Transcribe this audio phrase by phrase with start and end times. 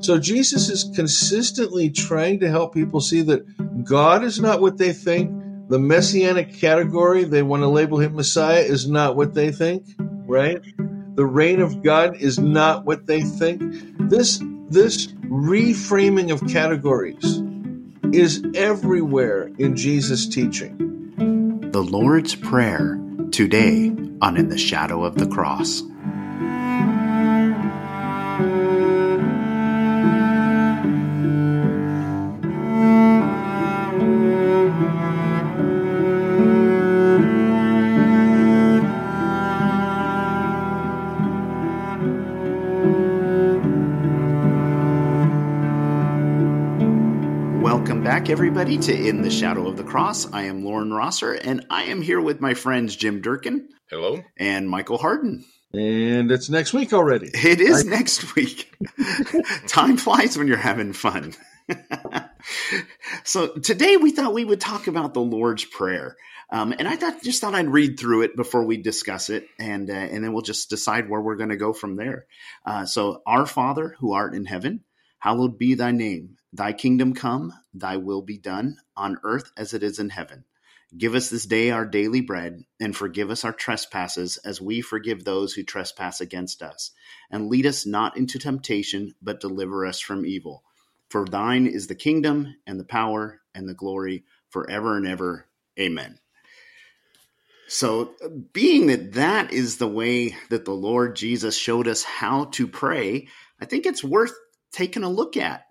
[0.00, 4.92] So Jesus is consistently trying to help people see that God is not what they
[4.92, 5.30] think.
[5.68, 9.84] The messianic category, they want to label him Messiah, is not what they think,
[10.26, 10.60] right?
[11.14, 13.62] The reign of God is not what they think.
[14.10, 17.42] This this reframing of categories
[18.14, 21.70] is everywhere in Jesus' teaching.
[21.72, 22.98] The Lord's Prayer,
[23.32, 25.82] today on In the Shadow of the Cross.
[48.30, 50.32] Everybody, to In the Shadow of the Cross.
[50.32, 53.68] I am Loren Rosser, and I am here with my friends Jim Durkin.
[53.90, 54.22] Hello.
[54.36, 55.44] And Michael Hardin.
[55.74, 57.28] And it's next week already.
[57.34, 58.72] It is I- next week.
[59.66, 61.34] Time flies when you're having fun.
[63.24, 66.16] so today we thought we would talk about the Lord's Prayer.
[66.50, 69.90] Um, and I thought just thought I'd read through it before we discuss it, and
[69.90, 72.26] uh, and then we'll just decide where we're going to go from there.
[72.64, 74.84] Uh, so, Our Father who art in heaven,
[75.18, 76.36] hallowed be thy name.
[76.52, 80.44] Thy kingdom come, thy will be done, on earth as it is in heaven.
[80.96, 85.24] Give us this day our daily bread, and forgive us our trespasses, as we forgive
[85.24, 86.90] those who trespass against us.
[87.30, 90.64] And lead us not into temptation, but deliver us from evil.
[91.08, 95.46] For thine is the kingdom, and the power, and the glory, forever and ever.
[95.78, 96.18] Amen.
[97.68, 98.14] So,
[98.52, 103.28] being that that is the way that the Lord Jesus showed us how to pray,
[103.60, 104.34] I think it's worth
[104.72, 105.66] taking a look at.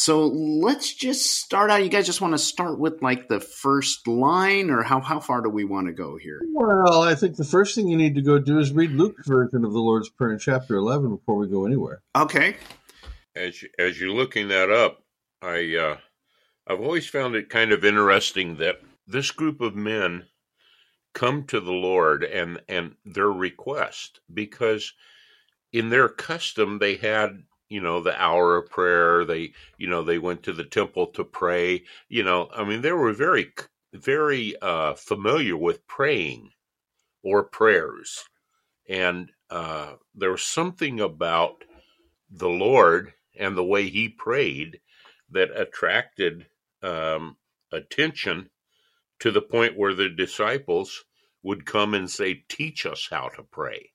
[0.00, 1.82] So let's just start out.
[1.82, 5.42] You guys just want to start with like the first line, or how, how far
[5.42, 6.40] do we want to go here?
[6.52, 9.64] Well, I think the first thing you need to go do is read Luke's version
[9.64, 12.00] of the Lord's Prayer in chapter 11 before we go anywhere.
[12.14, 12.54] Okay.
[13.34, 15.02] As, you, as you're looking that up,
[15.42, 15.96] I, uh,
[16.68, 20.26] I've always found it kind of interesting that this group of men
[21.12, 24.92] come to the Lord and, and their request because
[25.72, 30.18] in their custom they had you know the hour of prayer they you know they
[30.18, 33.52] went to the temple to pray you know i mean they were very
[33.94, 36.50] very uh familiar with praying
[37.22, 38.24] or prayers.
[38.88, 41.64] And uh there was something about
[42.30, 44.80] the lord and the way he prayed
[45.30, 46.46] that attracted
[46.82, 47.36] um
[47.72, 48.50] attention
[49.20, 51.04] to the point where the disciples
[51.42, 53.90] would come and say teach us how to pray.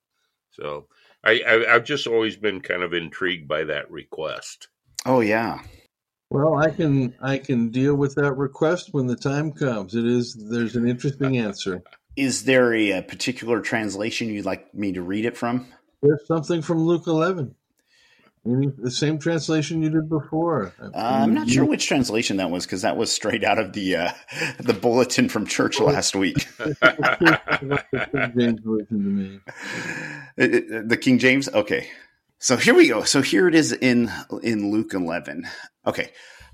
[0.52, 0.88] So
[1.24, 4.68] I, I I've just always been kind of intrigued by that request.
[5.06, 5.60] Oh yeah.
[6.30, 9.96] Well, I can I can deal with that request when the time comes.
[9.96, 11.84] It is there's an interesting answer.
[12.16, 15.66] Is there a, a particular translation you'd like me to read it from?
[16.04, 17.56] There's something from Luke 11
[18.46, 20.74] the same translation you did before.
[20.80, 23.96] Uh, I'm not sure which translation that was because that was straight out of the
[23.96, 24.12] uh,
[24.59, 26.48] the bulletin from church last week.
[30.36, 31.48] the King James.
[31.50, 31.90] Okay,
[32.40, 33.04] so here we go.
[33.04, 34.12] So here it is in
[34.42, 35.48] in Luke 11.
[35.86, 36.12] Okay.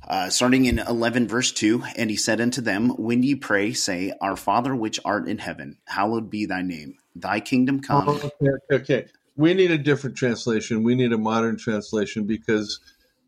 [0.07, 4.13] Uh, starting in 11 verse 2 and he said unto them when ye pray say
[4.21, 8.49] our father which art in heaven hallowed be thy name thy kingdom come oh, okay,
[8.71, 9.05] okay
[9.39, 10.83] we need a different translation.
[10.83, 12.81] We need a modern translation because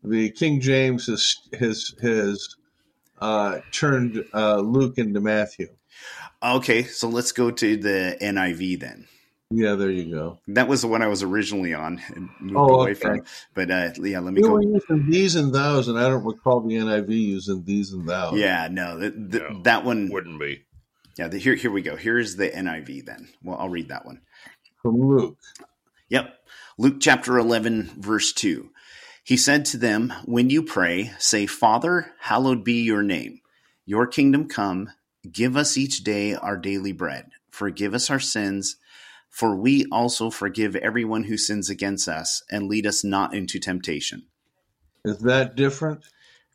[0.04, 2.54] the King James has has has
[3.18, 5.68] uh, turned uh, Luke into Matthew.
[6.42, 9.06] Okay, so let's go to the NIV then.
[9.50, 10.38] Yeah, there you go.
[10.48, 13.00] That was the one I was originally on and moved oh, away okay.
[13.00, 13.22] from.
[13.54, 14.52] But uh, yeah, let me we go.
[14.52, 18.34] Were using these and thous, and I don't recall the NIV using these and thous.
[18.34, 20.64] Yeah, no, the, the, no that one wouldn't be.
[21.16, 21.96] Yeah, the, here here we go.
[21.96, 23.28] Here's the NIV then.
[23.42, 24.20] Well, I'll read that one
[24.82, 25.38] from Luke.
[26.12, 26.30] Yep.
[26.76, 28.68] Luke chapter 11, verse 2.
[29.24, 33.40] He said to them, When you pray, say, Father, hallowed be your name.
[33.86, 34.90] Your kingdom come.
[35.30, 37.30] Give us each day our daily bread.
[37.50, 38.76] Forgive us our sins,
[39.30, 44.24] for we also forgive everyone who sins against us, and lead us not into temptation.
[45.06, 46.04] Is that different?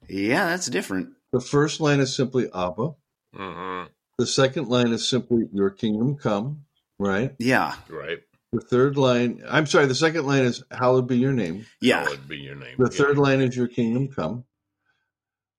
[0.07, 1.13] Yeah, that's different.
[1.33, 2.92] The first line is simply Abba.
[3.36, 3.88] Mm-hmm.
[4.19, 6.65] The second line is simply Your kingdom come,
[7.00, 7.33] right?
[7.39, 7.74] Yeah.
[7.89, 8.19] Right.
[8.53, 11.65] The third line, I'm sorry, the second line is hallowed be your name.
[11.81, 12.03] Yeah.
[12.03, 12.75] Hallowed be your name.
[12.77, 12.97] The yeah.
[12.97, 14.45] third line is your kingdom come.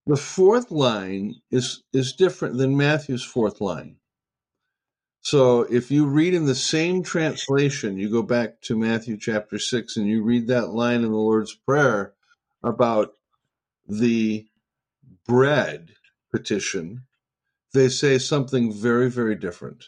[0.06, 3.96] The fourth line is is different than Matthew's fourth line.
[5.20, 9.96] So if you read in the same translation, you go back to Matthew chapter 6
[9.98, 12.14] and you read that line in the Lord's Prayer
[12.62, 13.12] about
[13.86, 14.46] the
[15.26, 15.90] bread
[16.30, 17.02] petition,
[17.74, 19.86] they say something very, very different.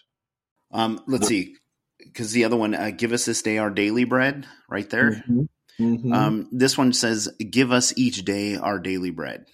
[0.70, 1.56] Um, let's see
[2.04, 5.24] because the other one, uh, give us this day our daily bread, right there.
[5.28, 5.42] Mm-hmm.
[5.80, 6.14] Mhm.
[6.14, 9.46] Um, this one says, "Give us each day our daily bread."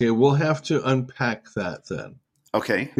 [0.00, 2.16] okay, we'll have to unpack that then.
[2.54, 2.92] Okay.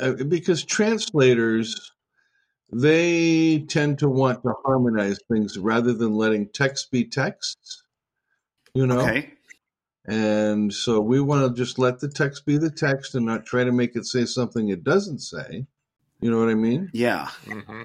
[0.00, 1.92] Uh, because translators
[2.72, 7.82] they tend to want to harmonize things rather than letting text be text
[8.74, 9.30] you know Okay.
[10.06, 13.64] and so we want to just let the text be the text and not try
[13.64, 15.66] to make it say something it doesn't say
[16.20, 17.28] you know what i mean Yeah.
[17.44, 17.82] hmm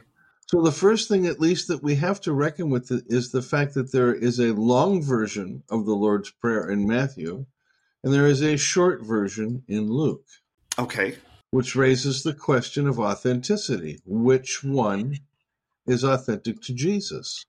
[0.49, 3.73] so the first thing at least that we have to reckon with is the fact
[3.73, 7.45] that there is a long version of the lord's prayer in matthew
[8.03, 10.25] and there is a short version in luke
[10.79, 11.15] Okay.
[11.51, 13.99] which raises the question of authenticity.
[14.05, 15.19] Which one
[15.85, 17.45] is authentic to Jesus?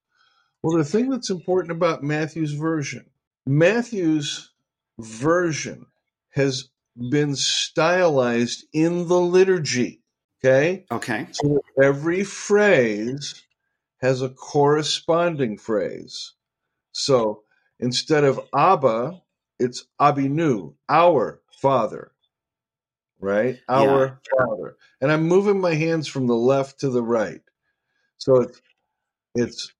[0.62, 3.06] Well, the thing that's important about Matthew's version,
[3.46, 4.52] Matthew's
[4.98, 5.87] version
[6.32, 6.69] has
[7.10, 10.02] been stylized in the liturgy.
[10.44, 10.85] Okay?
[10.91, 11.26] Okay.
[11.32, 13.43] So every phrase
[14.02, 16.35] has a corresponding phrase.
[16.93, 17.44] So
[17.81, 19.23] instead of Abba,
[19.58, 22.12] it's Abinu, our Father,
[23.19, 23.58] right?
[23.70, 24.76] Our Father.
[25.00, 27.40] And I'm moving my hands from the left to the right.
[28.19, 28.61] So it's,
[29.35, 29.73] it's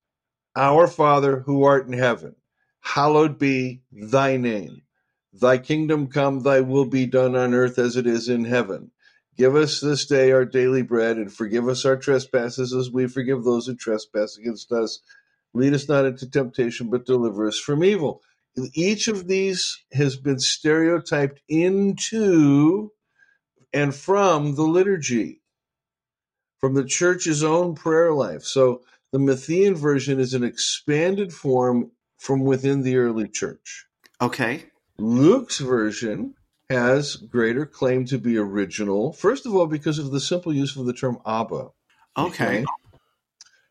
[0.55, 2.35] our Father who art in heaven,
[2.81, 4.81] hallowed be thy name.
[5.31, 8.89] Thy kingdom come, thy will be done on earth as it is in heaven.
[9.37, 13.43] Give us this day our daily bread and forgive us our trespasses as we forgive
[13.43, 14.99] those who trespass against us.
[15.53, 18.21] Lead us not into temptation, but deliver us from evil.
[18.73, 22.91] Each of these has been stereotyped into
[23.73, 25.41] and from the liturgy,
[26.59, 28.43] from the church's own prayer life.
[28.43, 33.85] So the Matthean version is an expanded form from within the early church.
[34.21, 34.63] Okay.
[34.97, 36.35] Luke's version
[36.69, 40.85] has greater claim to be original, first of all, because of the simple use of
[40.85, 41.69] the term Abba.
[42.17, 42.65] Okay.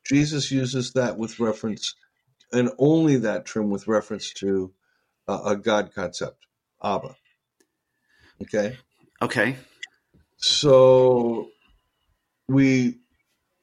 [0.06, 1.94] Jesus uses that with reference,
[2.52, 4.73] and only that term with reference to
[5.26, 6.46] uh, a God concept,
[6.82, 7.17] Abba.
[8.43, 8.76] Okay?
[9.23, 9.56] Okay.
[10.37, 11.49] So
[12.49, 12.99] we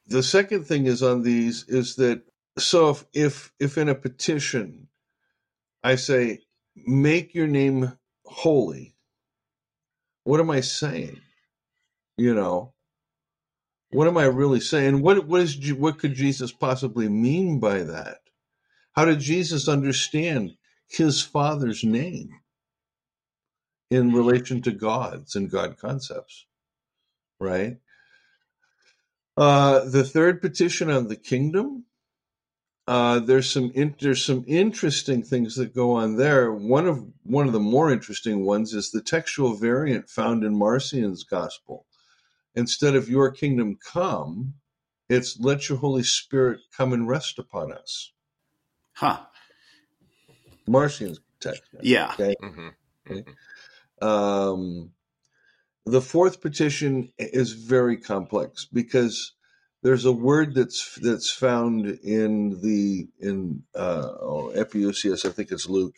[0.07, 2.24] the second thing is on these is that
[2.57, 4.88] so if if if in a petition
[5.84, 6.39] I say
[6.75, 7.94] make your name
[8.25, 8.95] holy,
[10.23, 11.19] what am I saying?
[12.18, 12.73] You know,
[13.91, 15.01] what am I really saying?
[15.01, 18.19] What what is what could Jesus possibly mean by that?
[18.94, 20.51] How did Jesus understand
[20.89, 22.29] his father's name
[23.89, 26.45] in relation to God's and God concepts?
[27.39, 27.77] Right.
[29.38, 31.85] Uh, the third petition on the kingdom.
[32.91, 36.53] Uh, there's some in, there's some interesting things that go on there.
[36.53, 41.23] One of one of the more interesting ones is the textual variant found in Marcion's
[41.23, 41.88] gospel.
[42.55, 44.55] Instead of "Your kingdom come,"
[45.09, 48.11] it's "Let your Holy Spirit come and rest upon us."
[48.93, 49.21] Huh.
[50.67, 51.63] Marcion's text.
[51.81, 52.13] Yeah.
[52.15, 52.35] Okay.
[52.41, 52.69] hmm
[54.05, 54.91] Um,
[55.85, 59.33] the fourth petition is very complex because
[59.83, 65.68] there's a word that's that's found in the in uh, oh, Epiousios, I think it's
[65.68, 65.95] Luke,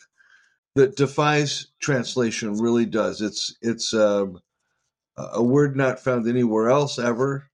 [0.74, 2.58] that defies translation.
[2.58, 3.20] Really does.
[3.20, 4.40] It's it's um,
[5.16, 7.50] a word not found anywhere else ever.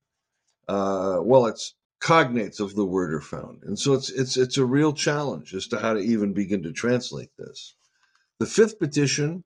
[0.69, 4.65] Uh, well, it's cognates of the word are found, and so it's it's it's a
[4.65, 7.75] real challenge as to how to even begin to translate this.
[8.38, 9.45] The fifth petition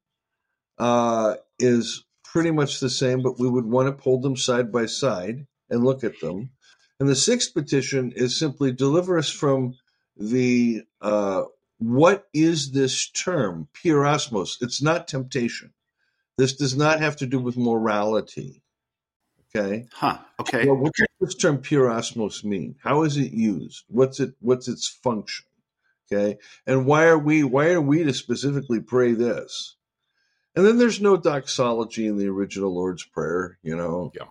[0.78, 4.87] uh, is pretty much the same, but we would want to pull them side by
[4.87, 6.50] side and look at them.
[7.04, 9.75] And the sixth petition is simply deliver us from
[10.16, 11.42] the uh,
[11.76, 14.56] what is this term, peirasmos?
[14.62, 15.75] It's not temptation.
[16.38, 18.62] This does not have to do with morality.
[19.54, 19.87] Okay.
[19.92, 20.16] Huh.
[20.40, 20.64] Okay.
[20.64, 22.76] Well, what does this term peirasmos mean?
[22.82, 23.84] How is it used?
[23.88, 24.32] What's it?
[24.40, 25.44] What's its function?
[26.11, 26.38] Okay.
[26.66, 27.44] And why are we?
[27.44, 29.76] Why are we to specifically pray this?
[30.56, 34.28] And then there's no doxology in the original Lord's Prayer, you know, Yeah.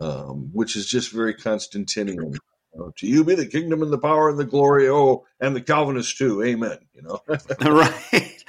[0.00, 2.40] Um, which is just very Constantinian.
[2.74, 5.54] You know, to you be the kingdom and the power and the glory, oh, and
[5.54, 6.78] the Calvinists too, amen.
[6.94, 7.20] You know,
[7.62, 8.44] right.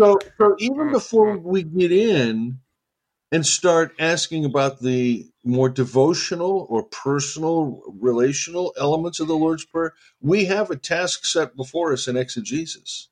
[0.00, 2.60] so so even before we get in
[3.32, 9.94] and start asking about the more devotional or personal relational elements of the Lord's Prayer,
[10.20, 13.08] we have a task set before us in exegesis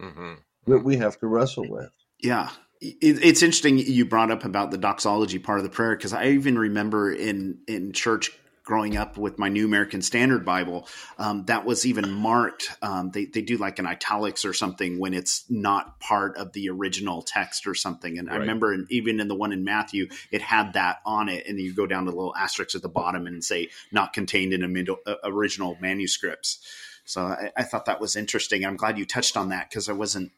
[0.00, 0.34] hmm
[0.66, 1.90] that we have to wrestle with.
[2.20, 2.50] Yeah.
[2.82, 6.30] It, it's interesting you brought up about the doxology part of the prayer because I
[6.30, 8.32] even remember in in church
[8.64, 10.86] growing up with my New American Standard Bible
[11.18, 12.70] um, that was even marked.
[12.80, 16.70] Um, they they do like an italics or something when it's not part of the
[16.70, 18.18] original text or something.
[18.18, 21.46] And I remember in, even in the one in Matthew, it had that on it,
[21.46, 24.52] and you go down to the little asterisks at the bottom and say not contained
[24.52, 26.58] in a middle, uh, original manuscripts.
[27.04, 28.64] So I, I thought that was interesting.
[28.64, 30.30] I'm glad you touched on that because I wasn't,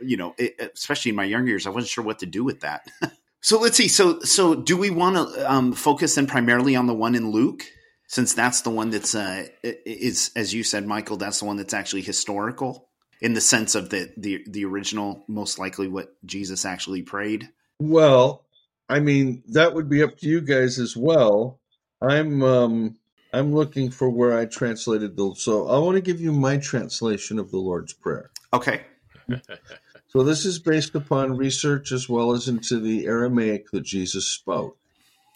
[0.00, 2.60] you know, it, especially in my younger years, I wasn't sure what to do with
[2.60, 2.86] that.
[3.40, 3.88] so let's see.
[3.88, 7.64] So so do we want to um, focus then primarily on the one in Luke?
[8.06, 11.74] Since that's the one that's uh, is as you said, Michael, that's the one that's
[11.74, 12.88] actually historical
[13.20, 17.48] in the sense of the the the original, most likely what Jesus actually prayed.
[17.80, 18.44] Well,
[18.88, 21.60] I mean, that would be up to you guys as well.
[22.00, 22.96] I'm um
[23.32, 27.38] I'm looking for where I translated the so I want to give you my translation
[27.38, 28.30] of the Lord's Prayer.
[28.52, 28.82] Okay.
[30.08, 34.78] so this is based upon research as well as into the Aramaic that Jesus spoke.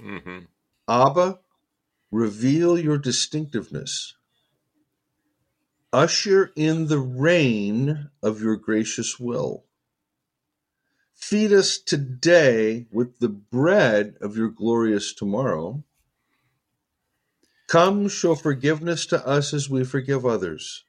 [0.00, 0.40] Mm-hmm.
[0.88, 1.38] Abba,
[2.11, 4.14] reveal your distinctiveness.
[5.92, 9.64] Usher in the reign of your gracious will.
[11.14, 15.84] Feed us today with the bread of your glorious tomorrow.
[17.68, 20.84] Come, show forgiveness to us as we forgive others.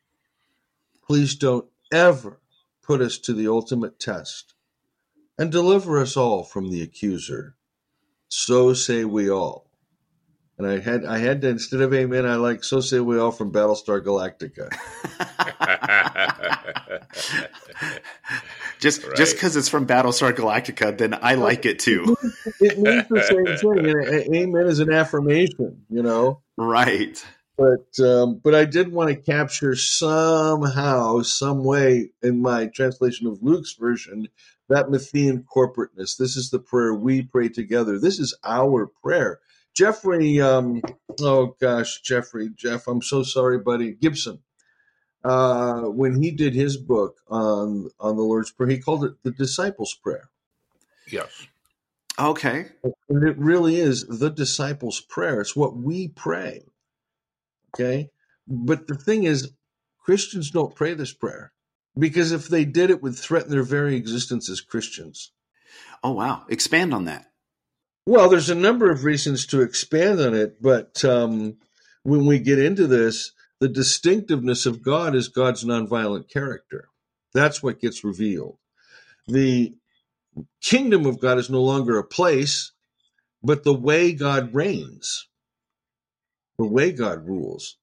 [1.05, 2.39] Please don't ever
[2.83, 4.53] put us to the ultimate test
[5.37, 7.55] and deliver us all from the accuser.
[8.27, 9.69] So say we all.
[10.57, 13.31] And I had I had to instead of amen, I like so say we all
[13.31, 14.69] from Battlestar Galactica.
[18.79, 19.15] just right.
[19.15, 22.15] just because it's from Battlestar Galactica, then I like it too.
[22.59, 23.83] it means the same thing.
[24.13, 26.41] And amen is an affirmation, you know.
[26.55, 27.25] Right.
[27.57, 33.43] But um, but I did want to capture somehow, some way in my translation of
[33.43, 34.27] Luke's version
[34.69, 36.17] that Matthean corporateness.
[36.17, 37.99] This is the prayer we pray together.
[37.99, 39.39] This is our prayer.
[39.75, 40.81] Jeffrey, um,
[41.21, 43.93] oh gosh, Jeffrey, Jeff, I'm so sorry, buddy.
[43.93, 44.39] Gibson,
[45.23, 49.31] uh, when he did his book on on the Lord's Prayer, he called it the
[49.31, 50.29] disciples' prayer.
[51.07, 51.47] Yes.
[52.19, 52.65] Okay.
[53.09, 55.41] And it really is the disciples' prayer.
[55.41, 56.63] It's what we pray.
[57.73, 58.09] Okay.
[58.47, 59.51] But the thing is,
[59.99, 61.53] Christians don't pray this prayer
[61.97, 65.31] because if they did, it would threaten their very existence as Christians.
[66.03, 66.43] Oh, wow.
[66.49, 67.27] Expand on that.
[68.05, 71.57] Well, there's a number of reasons to expand on it, but um,
[72.03, 76.89] when we get into this, the distinctiveness of God is God's nonviolent character.
[77.33, 78.57] That's what gets revealed.
[79.27, 79.73] The
[80.61, 82.73] kingdom of God is no longer a place,
[83.41, 85.29] but the way God reigns,
[86.57, 87.77] the way God rules.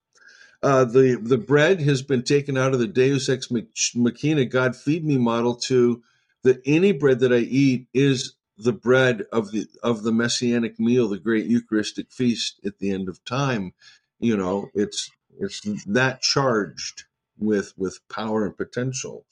[0.62, 3.48] Uh, the the bread has been taken out of the Deus ex
[3.94, 6.02] machina, God feed me model to
[6.42, 11.08] that any bread that I eat is the bread of the of the messianic meal,
[11.08, 13.72] the great Eucharistic feast at the end of time.
[14.18, 17.04] You know, it's it's that charged
[17.38, 19.24] with with power and potential.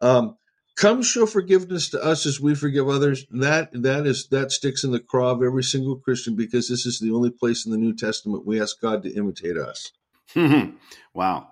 [0.00, 0.36] Um,
[0.76, 3.26] come show forgiveness to us as we forgive others.
[3.30, 6.98] That that is that sticks in the craw of every single Christian because this is
[6.98, 9.92] the only place in the New Testament we ask God to imitate us.
[11.14, 11.48] wow.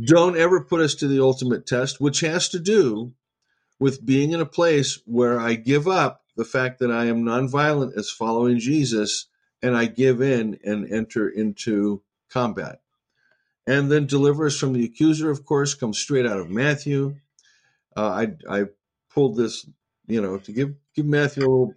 [0.00, 3.12] Don't ever put us to the ultimate test, which has to do
[3.78, 7.96] with being in a place where I give up the fact that I am nonviolent
[7.98, 9.26] as following Jesus
[9.62, 12.80] and I give in and enter into combat.
[13.66, 17.16] And then deliver us from the accuser, of course, comes straight out of Matthew.
[18.00, 18.64] Uh, I, I
[19.12, 19.68] pulled this,
[20.06, 21.74] you know, to give give Matthew a little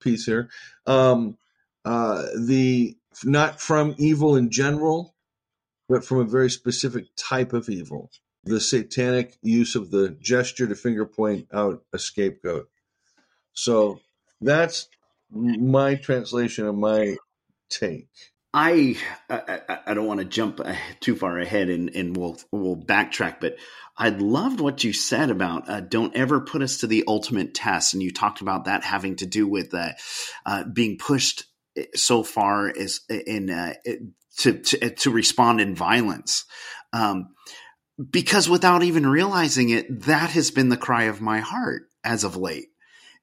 [0.00, 0.48] piece here.
[0.86, 1.36] Um,
[1.84, 5.16] uh, the not from evil in general,
[5.88, 8.12] but from a very specific type of evil.
[8.44, 12.68] The satanic use of the gesture to finger point out a scapegoat.
[13.52, 13.98] So
[14.40, 14.88] that's
[15.32, 17.16] my translation of my
[17.68, 18.33] take.
[18.54, 18.96] I
[19.28, 20.60] I, I don't want to jump
[21.00, 23.56] too far ahead and, and we'll we'll backtrack, but
[23.98, 27.94] I loved what you said about uh, don't ever put us to the ultimate test,
[27.94, 29.90] and you talked about that having to do with uh,
[30.46, 31.44] uh, being pushed
[31.76, 33.74] eh, so far as in uh,
[34.38, 36.44] to, to, to respond in violence.
[36.92, 37.34] Um,
[38.10, 42.36] because without even realizing it, that has been the cry of my heart as of
[42.36, 42.68] late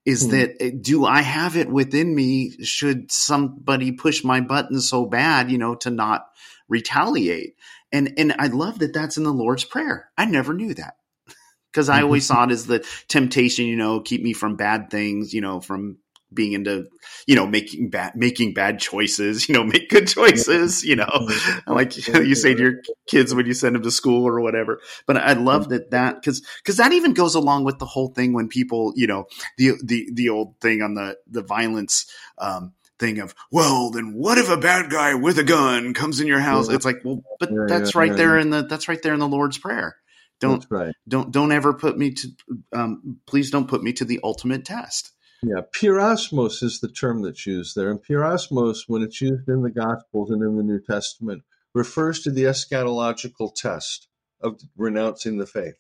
[0.05, 0.31] is mm-hmm.
[0.31, 5.51] that eh, do I have it within me should somebody push my button so bad,
[5.51, 6.25] you know, to not
[6.67, 7.55] retaliate?
[7.91, 10.09] And and I love that that's in the Lord's prayer.
[10.17, 10.95] I never knew that.
[11.73, 15.33] Cuz I always saw it as the temptation, you know, keep me from bad things,
[15.33, 15.97] you know, from
[16.33, 16.85] being into
[17.27, 21.29] you know making bad making bad choices you know make good choices you know?
[21.67, 22.73] Like you say to your
[23.07, 24.81] kids when you send them to school or whatever.
[25.07, 28.33] But i love that that because because that even goes along with the whole thing
[28.33, 29.25] when people you know
[29.57, 34.37] the the the old thing on the the violence um thing of well then what
[34.37, 36.69] if a bad guy with a gun comes in your house?
[36.69, 36.75] Yeah.
[36.75, 39.19] it's like well but yeah, that's yeah, right there in the that's right there in
[39.19, 39.97] the lord's prayer.
[40.39, 40.93] Don't right.
[41.07, 42.27] don't don't ever put me to
[42.73, 45.11] um, please don't put me to the ultimate test
[45.43, 47.89] yeah, peirasmos is the term that's used there.
[47.89, 51.43] And peirasmos, when it's used in the Gospels and in the New Testament,
[51.73, 54.07] refers to the eschatological test
[54.41, 55.75] of renouncing the faith.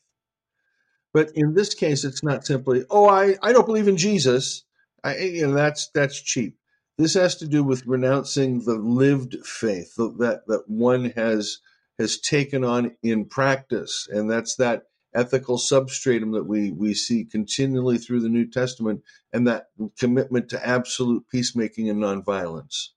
[1.13, 4.63] But in this case, it's not simply, oh, I, I don't believe in Jesus.
[5.03, 6.57] I, you know, that's that's cheap.
[6.97, 11.59] This has to do with renouncing the lived faith that that one has
[11.99, 17.97] has taken on in practice, and that's that ethical substratum that we we see continually
[17.97, 19.01] through the New Testament,
[19.33, 22.89] and that commitment to absolute peacemaking and nonviolence.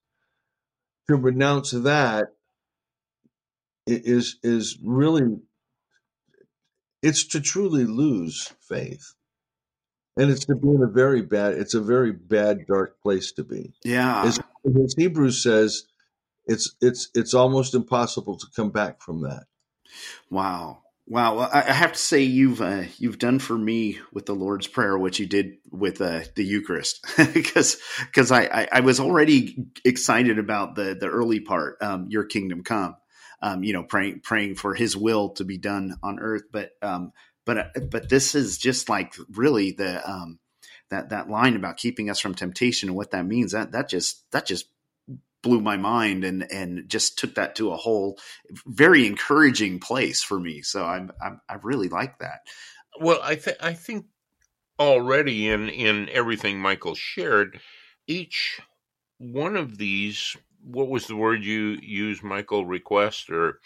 [1.08, 2.28] To renounce that
[3.86, 5.38] is is really
[7.02, 9.14] it's to truly lose faith.
[10.16, 13.44] And it's to be in a very bad it's a very bad dark place to
[13.44, 13.74] be.
[13.84, 14.24] Yeah.
[14.24, 15.84] As, as hebrews says
[16.46, 19.44] it's it's it's almost impossible to come back from that.
[20.30, 24.34] Wow wow well, i have to say you've uh, you've done for me with the
[24.34, 27.04] lord's prayer what you did with uh, the eucharist.
[27.34, 32.24] Because because I, I, I was already excited about the the early part um, your
[32.24, 32.96] kingdom come
[33.42, 36.44] um, you know praying praying for his will to be done on earth.
[36.50, 37.12] But um,
[37.44, 40.38] but uh, but this is just like really the um,
[40.90, 43.52] that that line about keeping us from temptation and what that means.
[43.52, 44.66] That that just that just
[45.44, 48.18] blew my mind and and just took that to a whole
[48.66, 50.62] very encouraging place for me.
[50.62, 52.40] So I'm, I'm I really like that.
[53.00, 54.06] Well, I think I think
[54.80, 57.60] already in in everything Michael shared,
[58.08, 58.60] each
[59.18, 62.66] one of these what was the word you used, Michael?
[62.66, 63.60] Request or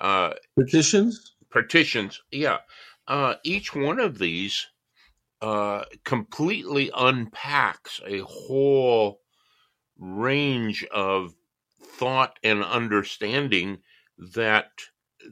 [0.00, 1.34] uh, petitions?
[1.50, 2.58] Petitions, yeah.
[3.06, 4.68] Uh, each one of these
[5.42, 9.20] uh, completely unpacks a whole
[9.98, 11.34] range of
[11.82, 13.78] thought and understanding
[14.34, 14.70] that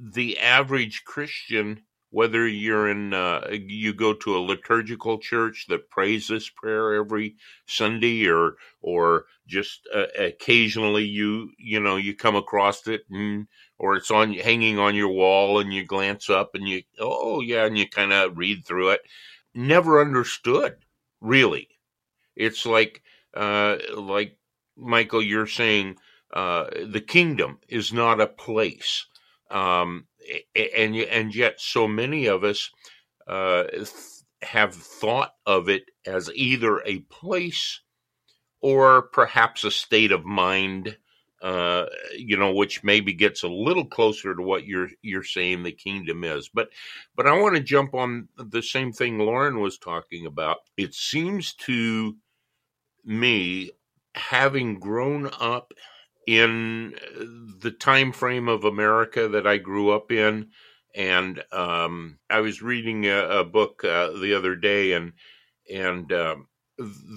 [0.01, 6.29] the average Christian, whether you're in, uh, you go to a liturgical church that prays
[6.29, 12.87] this prayer every Sunday, or or just uh, occasionally you you know you come across
[12.87, 13.47] it and
[13.79, 17.67] or it's on hanging on your wall and you glance up and you oh yeah
[17.67, 19.01] and you kind of read through it.
[19.55, 20.77] Never understood
[21.21, 21.69] really.
[22.37, 23.03] It's like
[23.35, 24.37] uh like
[24.77, 25.97] michael you're saying
[26.35, 29.07] uh the kingdom is not a place
[29.51, 30.07] um
[30.57, 32.71] and and yet so many of us
[33.29, 33.65] uh
[34.43, 37.81] have thought of it as either a place
[38.63, 40.97] or perhaps a state of mind
[41.43, 41.87] uh,
[42.19, 46.25] you know, which maybe gets a little closer to what you're you're saying the kingdom
[46.25, 46.51] is.
[46.53, 46.71] But
[47.17, 50.59] but I want to jump on the same thing Loren was talking about.
[50.77, 52.17] It seems to
[53.05, 53.73] me,
[54.15, 55.73] having grown up
[56.27, 56.95] in
[57.61, 60.49] the time frame of America that I grew up in,
[60.95, 65.13] and um, I was reading a, a book uh, the other day, and
[65.73, 66.49] and um,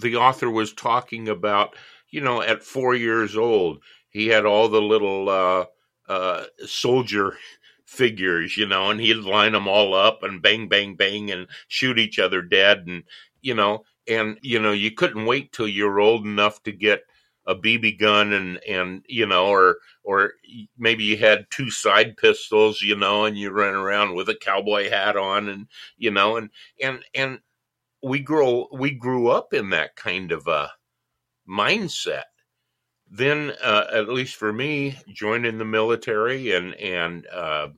[0.02, 1.76] the author was talking about
[2.10, 5.66] you know at four years old he had all the little uh,
[6.08, 7.38] uh, soldier
[7.86, 12.00] figures, you know, and he'd line them all up and bang, bang, bang, and shoot
[12.00, 13.04] each other dead, and
[13.42, 17.04] you know, and you know, you couldn't wait till you were old enough to get
[17.48, 20.34] a BB gun and and you know, or or
[20.78, 24.90] maybe you had two side pistols, you know, and you ran around with a cowboy
[24.90, 26.50] hat on, and you know, and
[26.82, 27.40] and and
[28.04, 30.72] we grow we grew up in that kind of a
[31.50, 32.24] mindset.
[33.10, 37.70] Then, uh, at least for me, joining the military and and uh,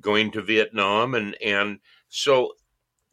[0.00, 2.52] going to Vietnam, and and so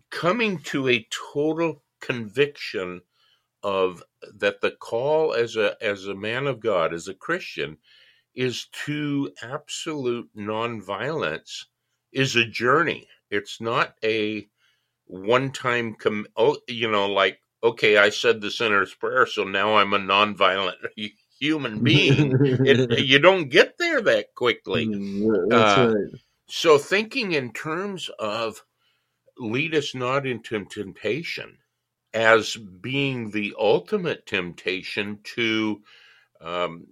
[0.09, 3.01] coming to a total conviction
[3.63, 4.03] of
[4.35, 7.77] that the call as a as a man of God, as a Christian,
[8.35, 11.65] is to absolute nonviolence,
[12.13, 13.07] is a journey.
[13.31, 14.47] It's not a
[15.07, 19.75] one time com- oh you know like okay I said the sinner's prayer so now
[19.77, 20.75] I'm a nonviolent
[21.39, 22.37] human being.
[22.63, 24.91] it, you don't get there that quickly.
[24.91, 26.21] Mm, uh, right.
[26.49, 28.63] So, thinking in terms of
[29.37, 31.57] lead us not into temptation
[32.13, 35.81] as being the ultimate temptation to
[36.41, 36.87] um,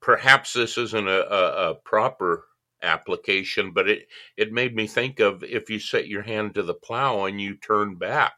[0.00, 2.44] perhaps this isn't a, a, a, proper
[2.82, 6.74] application, but it, it made me think of if you set your hand to the
[6.74, 8.36] plow and you turn back,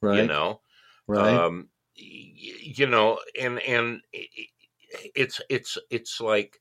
[0.00, 0.22] right.
[0.22, 0.60] you know,
[1.06, 1.34] right.
[1.34, 4.00] Um, you know, and, and
[5.14, 6.60] it's it's it's like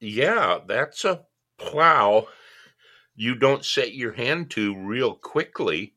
[0.00, 1.22] yeah that's a
[1.58, 2.26] plow
[3.14, 5.94] you don't set your hand to real quickly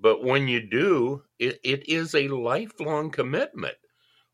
[0.00, 3.76] but when you do it, it is a lifelong commitment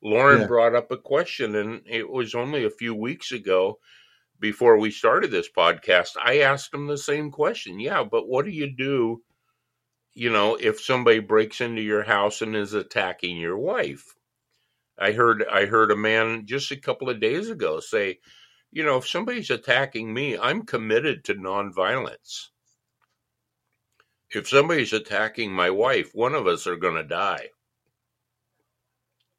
[0.02, 0.46] loren yeah.
[0.46, 3.78] brought up a question and it was only a few weeks ago
[4.40, 8.50] before we started this podcast i asked him the same question yeah but what do
[8.50, 9.22] you do
[10.14, 14.14] you know if somebody breaks into your house and is attacking your wife
[14.98, 18.20] I heard I heard a man just a couple of days ago say,
[18.70, 22.50] you know, if somebody's attacking me, I'm committed to nonviolence.
[24.34, 27.48] If somebody's attacking my wife, one of us are going to die.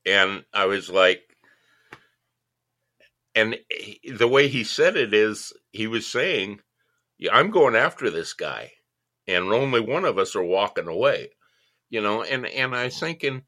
[0.05, 1.21] And I was like,
[3.33, 3.57] and
[4.17, 6.61] the way he said it is he was saying,
[7.17, 8.71] yeah, I'm going after this guy,
[9.27, 11.31] and only one of us are walking away.
[11.89, 13.43] You know, and, and I was thinking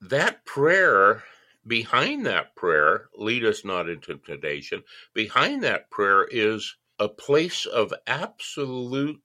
[0.00, 1.22] that prayer
[1.66, 4.82] behind that prayer, lead us not into temptation,
[5.14, 9.22] behind that prayer is a place of absolute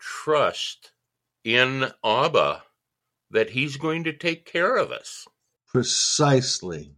[0.00, 0.92] trust
[1.44, 2.62] in Abba
[3.30, 5.26] that he's going to take care of us.
[5.68, 6.96] Precisely.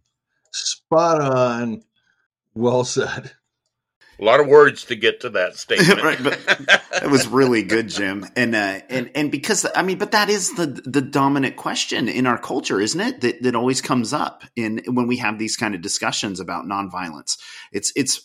[0.51, 1.83] Spot on.
[2.55, 3.31] Well said.
[4.19, 6.01] A lot of words to get to that statement.
[6.03, 8.25] right, but that was really good, Jim.
[8.35, 12.27] And uh, and and because I mean, but that is the the dominant question in
[12.27, 13.21] our culture, isn't it?
[13.21, 17.37] That that always comes up in when we have these kind of discussions about nonviolence.
[17.71, 18.21] It's it's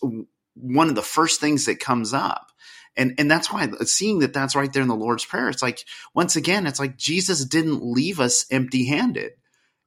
[0.54, 2.52] one of the first things that comes up.
[2.98, 5.84] And, and that's why seeing that that's right there in the Lord's Prayer, it's like,
[6.14, 9.32] once again, it's like Jesus didn't leave us empty handed.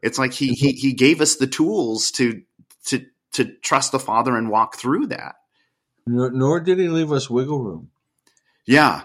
[0.01, 2.41] It's like he, he, he gave us the tools to,
[2.85, 5.35] to, to trust the Father and walk through that.
[6.07, 7.89] Nor, nor did he leave us wiggle room.
[8.65, 9.03] Yeah.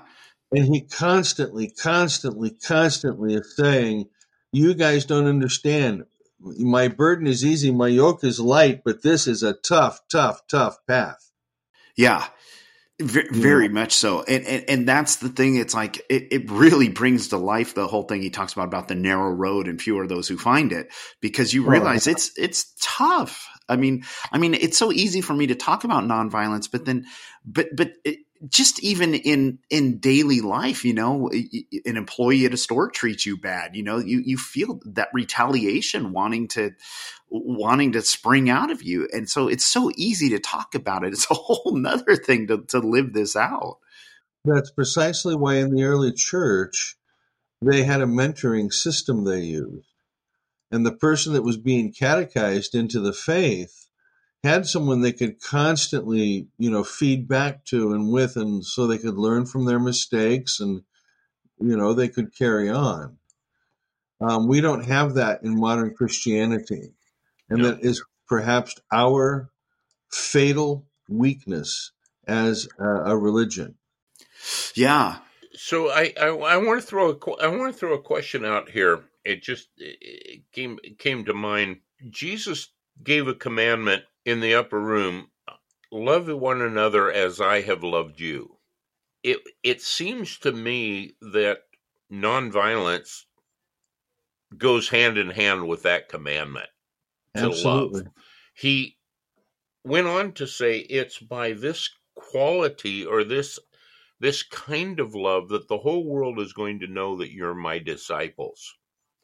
[0.53, 4.09] And he constantly, constantly, constantly is saying,
[4.53, 6.05] You guys don't understand.
[6.39, 10.79] My burden is easy, my yoke is light, but this is a tough, tough, tough
[10.87, 11.33] path.
[11.97, 12.27] Yeah.
[12.99, 15.57] Very, very much so, and, and and that's the thing.
[15.57, 18.89] It's like it, it really brings to life the whole thing he talks about about
[18.89, 20.89] the narrow road and few are those who find it
[21.21, 22.13] because you realize oh.
[22.13, 23.49] it's it's tough.
[23.69, 27.05] I mean, I mean, it's so easy for me to talk about nonviolence, but then,
[27.45, 32.57] but but it, just even in in daily life, you know, an employee at a
[32.57, 33.77] store treats you bad.
[33.77, 36.73] You know, you you feel that retaliation, wanting to
[37.29, 41.13] wanting to spring out of you, and so it's so easy to talk about it.
[41.13, 43.79] It's a whole nother thing to to live this out.
[44.45, 46.97] That's precisely why in the early church
[47.61, 49.89] they had a mentoring system they used
[50.71, 53.89] and the person that was being catechized into the faith
[54.43, 58.99] had someone they could constantly you know feed back to and with and so they
[58.99, 60.83] could learn from their mistakes and
[61.59, 63.17] you know they could carry on
[64.21, 66.93] um, we don't have that in modern christianity
[67.49, 67.71] and no.
[67.71, 69.51] that is perhaps our
[70.11, 71.93] fatal weakness
[72.27, 73.75] as a, a religion
[74.75, 75.19] yeah
[75.55, 78.71] so I, I, I want to throw a I want to throw a question out
[78.71, 81.79] here it just it came it came to mind.
[82.09, 82.69] Jesus
[83.03, 85.31] gave a commandment in the upper room:
[85.91, 88.59] love one another as I have loved you.
[89.25, 91.63] It it seems to me that
[92.11, 93.25] nonviolence
[94.57, 96.69] goes hand in hand with that commandment
[97.37, 98.03] to Absolutely.
[98.03, 98.13] love.
[98.55, 98.97] He
[99.85, 103.59] went on to say it's by this quality or this
[104.19, 107.79] this kind of love that the whole world is going to know that you're my
[107.79, 108.75] disciples.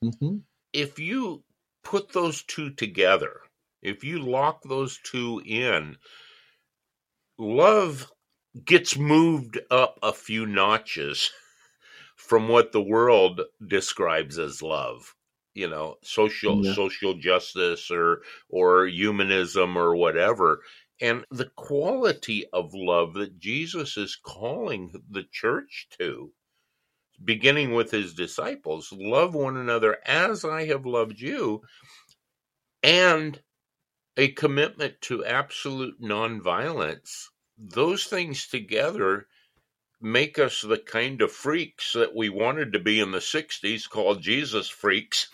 [0.05, 0.37] Mm-hmm.
[0.75, 1.45] If you
[1.83, 3.41] put those two together,
[3.81, 5.97] if you lock those two in,
[7.39, 8.13] love
[8.67, 11.31] gets moved up a few notches
[12.17, 15.15] from what the world describes as love
[15.55, 16.75] you know social yeah.
[16.75, 20.61] social justice or or humanism or whatever
[21.01, 26.33] and the quality of love that Jesus is calling the church to
[27.25, 31.63] beginning with his disciples love one another as I have loved you,
[32.83, 33.41] and
[34.17, 37.27] a commitment to absolute nonviolence.
[37.59, 39.27] Those things together
[40.03, 44.21] make us the kind of freaks that we wanted to be in the 60s called
[44.21, 45.29] Jesus freaks,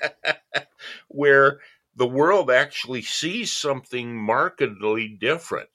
[1.08, 1.60] where
[1.96, 5.68] the world actually sees something markedly different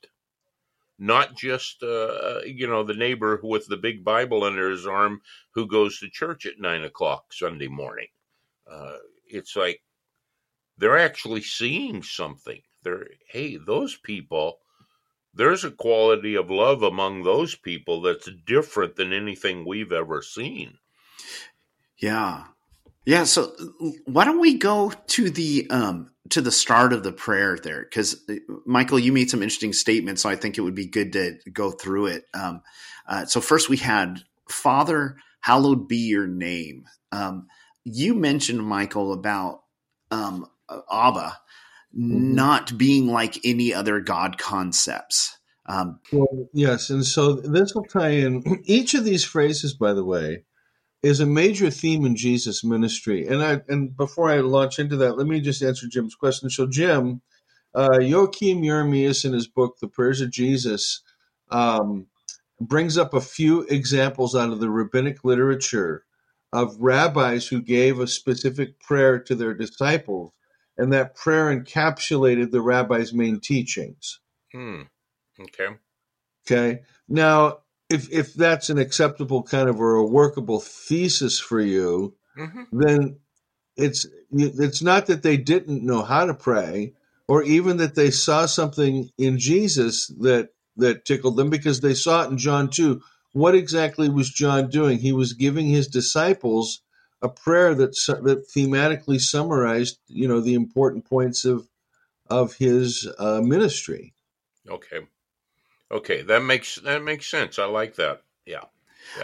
[0.99, 5.65] not just uh, you know the neighbor with the big Bible under his arm who
[5.65, 8.07] goes to church at nine o'clock Sunday morning.
[8.69, 9.81] Uh, it's like
[10.77, 12.61] they're actually seeing something.
[12.83, 14.59] They're hey, those people.
[15.39, 20.77] There's a quality of love among those people that's different than anything we've ever seen.
[21.97, 22.43] Yeah,
[23.05, 23.23] yeah.
[23.23, 23.53] So
[24.05, 28.23] why don't we go to the um, to the start of the prayer there because
[28.29, 31.37] uh, michael you made some interesting statements so i think it would be good to
[31.51, 32.61] go through it um,
[33.07, 37.47] uh, so first we had father hallowed be your name um,
[37.83, 39.61] you mentioned michael about
[40.11, 40.45] um,
[40.91, 41.37] abba
[41.97, 42.35] mm-hmm.
[42.35, 48.09] not being like any other god concepts um, well, yes and so this will tie
[48.09, 50.43] in each of these phrases by the way
[51.01, 53.27] is a major theme in Jesus' ministry.
[53.27, 56.49] And I and before I launch into that, let me just answer Jim's question.
[56.49, 57.21] So Jim,
[57.73, 61.01] uh, Joachim Jeremias, in his book *The Prayers of Jesus*,
[61.51, 62.07] um,
[62.59, 66.05] brings up a few examples out of the rabbinic literature
[66.51, 70.31] of rabbis who gave a specific prayer to their disciples,
[70.79, 74.21] and that prayer encapsulated the rabbi's main teachings.
[74.53, 74.83] Hmm.
[75.39, 75.67] Okay.
[76.47, 76.81] Okay.
[77.09, 82.63] Now, if if that's an acceptable kind of or a workable thesis for you, hmm
[82.71, 83.19] then
[83.77, 86.93] it's it's not that they didn't know how to pray,
[87.27, 92.23] or even that they saw something in Jesus that that tickled them because they saw
[92.23, 93.01] it in John too.
[93.33, 94.99] What exactly was John doing?
[94.99, 96.81] He was giving his disciples
[97.21, 97.91] a prayer that
[98.23, 101.67] that thematically summarized, you know, the important points of
[102.29, 104.13] of his uh, ministry.
[104.69, 105.07] Okay.
[105.91, 106.21] Okay.
[106.21, 107.59] That makes that makes sense.
[107.59, 108.21] I like that.
[108.45, 108.65] Yeah.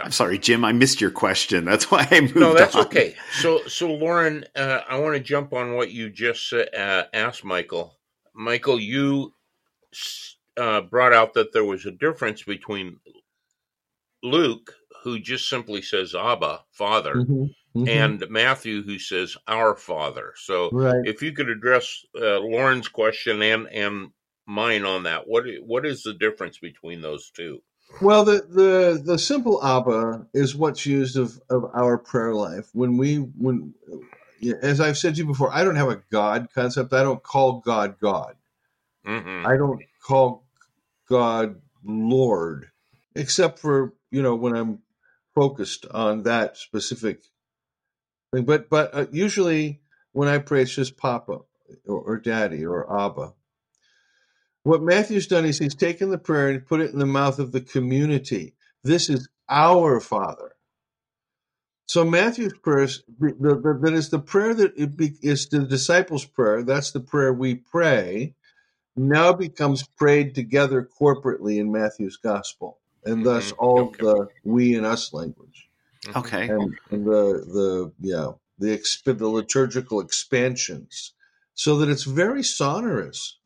[0.02, 0.64] I'm sorry, Jim.
[0.64, 1.64] I missed your question.
[1.64, 2.36] That's why I moved.
[2.36, 2.42] On.
[2.42, 2.86] No, that's on.
[2.86, 3.14] okay.
[3.40, 7.94] So, so Loren, uh, I want to jump on what you just uh, asked, Michael.
[8.34, 9.32] Michael, you
[10.56, 12.98] uh, brought out that there was a difference between
[14.22, 17.88] Luke, who just simply says Abba, Father, Mhm, mhm.
[17.88, 20.34] and Matthew, who says Our Father.
[20.36, 21.04] So, right.
[21.04, 24.10] if you could address uh, Loren's question and and
[24.46, 27.62] mine on that, what what is the difference between those two?
[28.00, 32.68] Well, the, the the simple Abba is what's used of, of our prayer life.
[32.74, 33.74] When we when
[34.62, 36.92] as I've said to you before, I don't have a God concept.
[36.92, 38.36] I don't call God God.
[39.06, 40.44] hmm I don't call
[41.08, 42.70] God Lord,
[43.14, 44.80] except for you know when I'm
[45.34, 47.22] focused on that specific
[48.36, 48.46] thing.
[48.46, 49.80] But but uh, usually
[50.12, 51.40] when I pray, it's just Papa
[51.86, 53.34] or, or Daddy or Abba.
[54.64, 57.52] What Matthew's done is he's taken the prayer and put it in the mouth of
[57.52, 58.54] the community.
[58.84, 60.52] This is our Father.
[61.86, 65.60] So Matthew's prayer is, the, the, that is the prayer that it be, is the
[65.60, 66.62] disciples' prayer.
[66.64, 68.34] That's the prayer we pray.
[68.96, 73.58] Now becomes prayed together corporately in Matthew's gospel, and thus Mhm.
[73.58, 74.00] all Okay.
[74.00, 75.65] the we and us language.
[76.06, 76.18] Mm-hmm.
[76.18, 76.48] Okay.
[76.48, 81.12] and, and the the yeah the exp- the liturgical expansions,
[81.54, 83.38] so that it's very sonorous.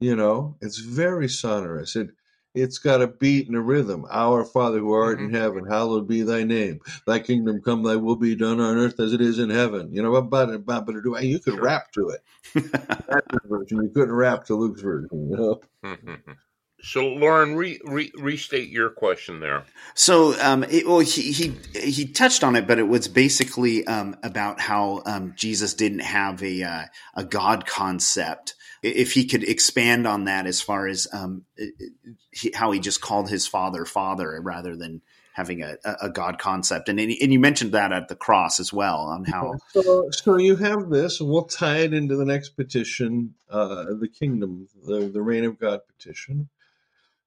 [0.00, 1.94] You know, it's very sonorous.
[1.96, 2.10] It
[2.54, 4.06] it's got a beat and a rhythm.
[4.10, 5.36] Our Father who art in mm-hmm.
[5.36, 6.80] heaven, hallowed be thy name.
[7.06, 9.92] Thy kingdom come, thy will be done on earth as it is in heaven.
[9.92, 11.24] You know, about it, about it.
[11.24, 11.62] You could Sure.
[11.62, 12.24] rap to it.
[12.54, 13.82] Matthew's version.
[13.82, 15.30] You couldn't rap to Luke's version.
[15.30, 15.60] You know.
[15.84, 16.32] Mm-hmm.
[16.82, 19.64] So, Loren, re, re, restate your question there.
[19.94, 24.16] So, um, it, well, he, he he touched on it, but it was basically um,
[24.22, 28.54] about how um, Jesus didn't have a uh, a God concept.
[28.82, 31.92] If he could expand on that, as far as um, it- it-
[32.32, 36.38] he, how he just called his Father Father rather than having a, a a God
[36.38, 39.58] concept, and and you mentioned that at the cross as well on how.
[39.72, 44.08] So, so you have this, and we'll tie it into the next petition, uh, the
[44.08, 46.48] kingdom, the, the reign of God petition.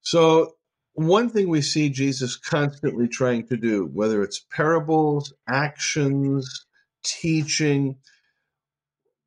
[0.04, 0.56] So,
[0.94, 6.66] one thing we see Jesus constantly trying to do, whether it's parables, actions,
[7.04, 7.98] teaching,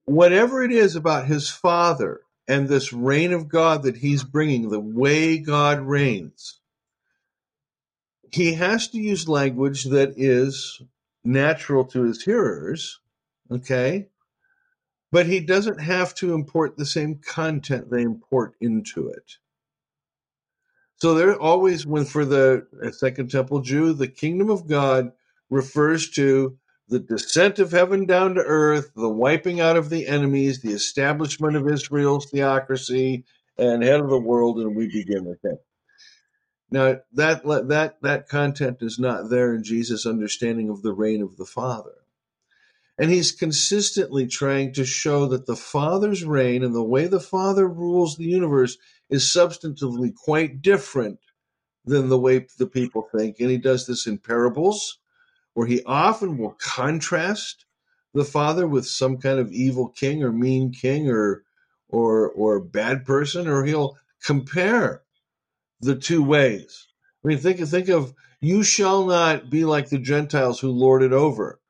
[0.04, 4.78] whatever it is about his Father and this reign of God that he's bringing, the
[4.78, 6.60] way God reigns,
[8.30, 10.80] he has to use language that is
[11.24, 13.00] natural to his hearers,
[13.50, 14.06] okay?
[15.10, 19.38] But he doesn't have to import the same content they import into it.
[20.98, 25.12] So there always, when for the uh, Second Temple Jew, the kingdom of God
[25.50, 26.56] refers to
[26.88, 31.56] the descent of heaven down to earth, the wiping out of the enemies, the establishment
[31.56, 33.24] of Israel's theocracy
[33.59, 35.56] and head of the world, and we begin okay.
[36.70, 41.37] Now that that that content is not there in Jesus' understanding of the reign of
[41.37, 41.94] the Father.
[42.98, 47.68] And he's consistently trying to show that the Father's reign and the way the Father
[47.68, 48.78] rules the universe
[49.09, 51.19] is substantively quite different
[51.85, 53.40] than the way the people think.
[53.40, 54.99] And he does this in parables,
[55.55, 57.64] where he often will contrast
[58.12, 61.45] the Father with some kind of evil king or mean king or
[61.88, 65.03] or or bad person, or he'll compare
[65.81, 66.88] the two ways.
[67.25, 71.03] I mean, think of think of you shall not be like the Gentiles who lord
[71.03, 71.61] it over.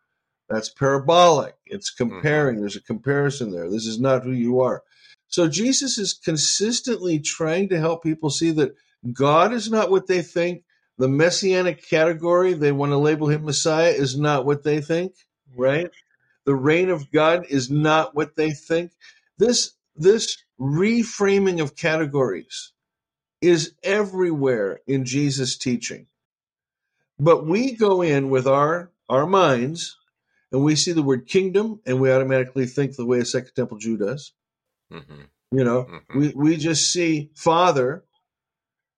[0.48, 1.56] That's parabolic.
[1.66, 2.14] It's mm-hmm.
[2.14, 2.60] comparing.
[2.60, 3.70] There's a comparison there.
[3.70, 4.82] This is not who you are.
[5.28, 8.74] So Jesus is consistently trying to help people see that
[9.12, 10.64] God is not what they think.
[10.98, 15.12] The messianic category, they want to label him Messiah, is not what they think,
[15.52, 15.60] mm-hmm.
[15.62, 15.90] right?
[16.46, 18.92] The reign of God is not what they think.
[19.38, 22.72] This this reframing of categories
[23.40, 26.06] is everywhere in Jesus' teaching.
[27.18, 29.96] But we go in with our our minds
[30.52, 33.78] and we see the word kingdom and we automatically think the way a second temple
[33.78, 34.32] Jew does.
[34.90, 35.22] Hmm
[35.52, 36.16] You know, Mhm.
[36.16, 38.04] we, we just see father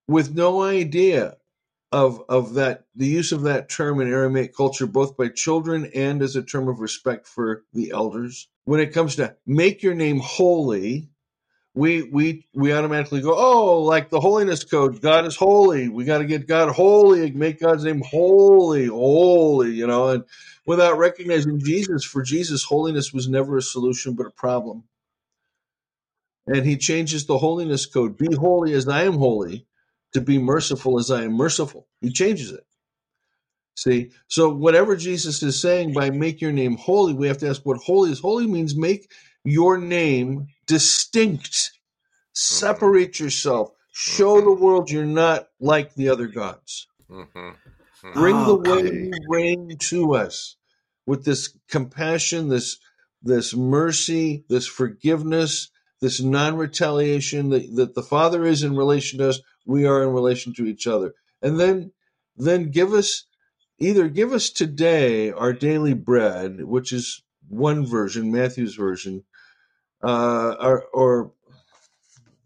[0.09, 1.37] with no idea
[1.93, 6.23] of of that the use of that term in Aramaic culture, both by children and
[6.23, 8.49] as a term of respect for the elders.
[8.65, 11.09] When it comes to make your name holy,
[11.75, 15.89] we we we automatically go, oh, like the holiness code, God is holy.
[15.89, 20.25] We got to get God holy, make God's name holy, holy, you know, and
[20.67, 24.85] without recognizing Jesus, for Jesus, holiness was never a solution but a problem.
[26.49, 28.17] And he changes the holiness code.
[28.17, 29.67] Be holy as I am holy,
[30.13, 31.87] to be merciful as I am merciful.
[32.01, 32.65] He changes it.
[33.77, 37.65] See, so whatever Jesus is saying by make your name holy, we have to ask
[37.65, 38.19] what holy is.
[38.19, 39.11] Holy means make
[39.45, 41.73] your name distinct,
[42.33, 46.89] separate yourself, show the world you're not like the other gods.
[47.09, 47.57] Mhm.
[48.15, 48.97] Bring the way Okay.
[48.97, 50.57] you reign to us
[51.07, 52.79] with this compassion, this
[53.23, 59.41] this mercy, this forgiveness, this non-retaliation that, that the Father is in relation to us,
[59.67, 61.15] we are in relation to each other.
[61.43, 61.93] And then
[62.37, 63.25] then give us
[63.79, 69.25] either give us today our daily bread, which is one version, Matthew's version,
[70.03, 71.33] uh, or, or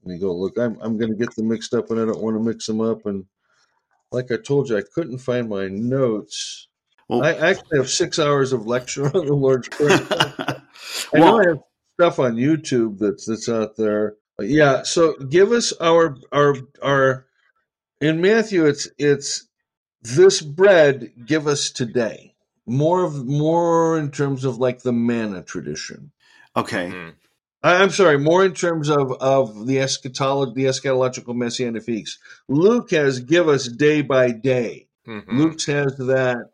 [0.02, 0.58] let me go look.
[0.58, 2.80] I'm I'm going to get them mixed up, and I don't want to mix them
[2.80, 3.06] up.
[3.06, 3.26] And
[4.10, 6.68] like I told you, I couldn't find my notes.
[7.08, 10.00] Well, I actually have six hours of lecture on the Lord's Prayer.
[11.14, 11.60] I know I have
[11.94, 14.16] stuff on YouTube that's that's out there.
[14.40, 17.26] Yeah, so give us our our our
[18.00, 19.46] in Matthew it's it's
[20.02, 22.34] this bread give us today.
[22.66, 26.12] More of more in terms of like the manna tradition.
[26.56, 26.90] okay.
[26.90, 27.12] Mhm.
[27.64, 32.18] I- I'm sorry, more in terms of of the eschatology, the eschatological messianic feast.
[32.48, 34.88] Luke has give us day by day.
[35.06, 35.24] Mhm.
[35.28, 36.50] Luke has that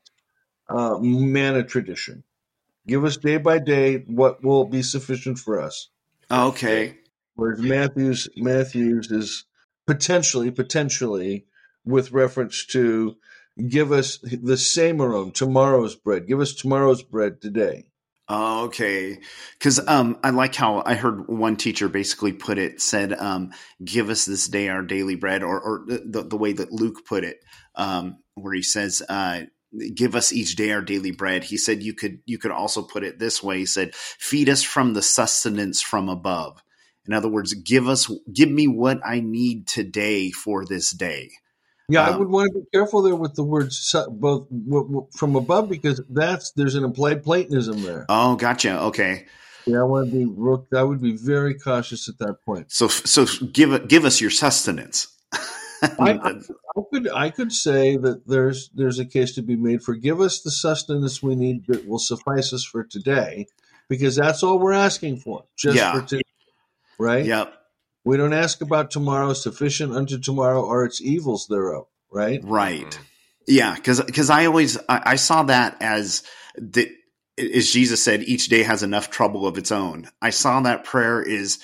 [0.68, 2.24] uh, manna tradition.
[2.88, 5.90] Give us day by day what will be sufficient for us.
[6.30, 6.96] Okay.
[7.34, 9.44] Whereas Matthew's Matthew's is
[9.86, 11.46] potentially potentially
[11.84, 13.16] with reference to
[13.68, 16.26] give us the samaron tomorrow's bread.
[16.26, 17.90] Give us tomorrow's bread today.
[18.30, 19.18] Okay.
[19.58, 24.10] Because um, I like how I heard one teacher basically put it, said, um, give
[24.10, 27.38] us this day our daily bread, or, or the, the way that Luke put it,
[27.74, 29.42] um, where he says, uh,
[29.94, 31.44] give us each day our daily bread.
[31.44, 33.58] He said you could you could also put it this way.
[33.58, 36.62] He said, feed us from the sustenance from above.
[37.06, 41.30] In other words, give us give me what I need today for this day.
[41.90, 44.46] Yeah, I Um, would want to be careful there with the words su- both
[45.16, 48.04] from above because that's there's an implied Platonism there.
[48.10, 48.78] Oh, gotcha.
[48.82, 49.26] Okay.
[49.66, 52.70] Yeah, I want to be I would be very cautious at that point.
[52.70, 55.08] So so give give us your sustenance.
[55.82, 59.94] I, I could I could say that there's there's a case to be made for
[59.94, 63.46] give us the sustenance we need that will suffice us for today,
[63.88, 65.92] because that's all we're asking for, just Yeah.
[65.92, 66.22] for today,
[66.98, 67.24] right?
[67.24, 67.54] yep.
[68.04, 72.40] We don't ask about tomorrow, sufficient unto tomorrow are its evils thereof, right?
[72.42, 72.98] Right.
[73.46, 76.22] Yeah, because because I always I, I saw that as
[76.56, 76.90] the
[77.38, 80.08] as Jesus said, each day has enough trouble of its own.
[80.20, 81.58] I saw that prayer is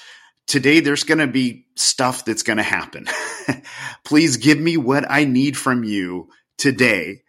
[0.47, 0.81] today.
[0.81, 3.07] There's going to be stuff that's going to happen.
[4.05, 6.29] Please give me what I need from you
[6.59, 7.23] today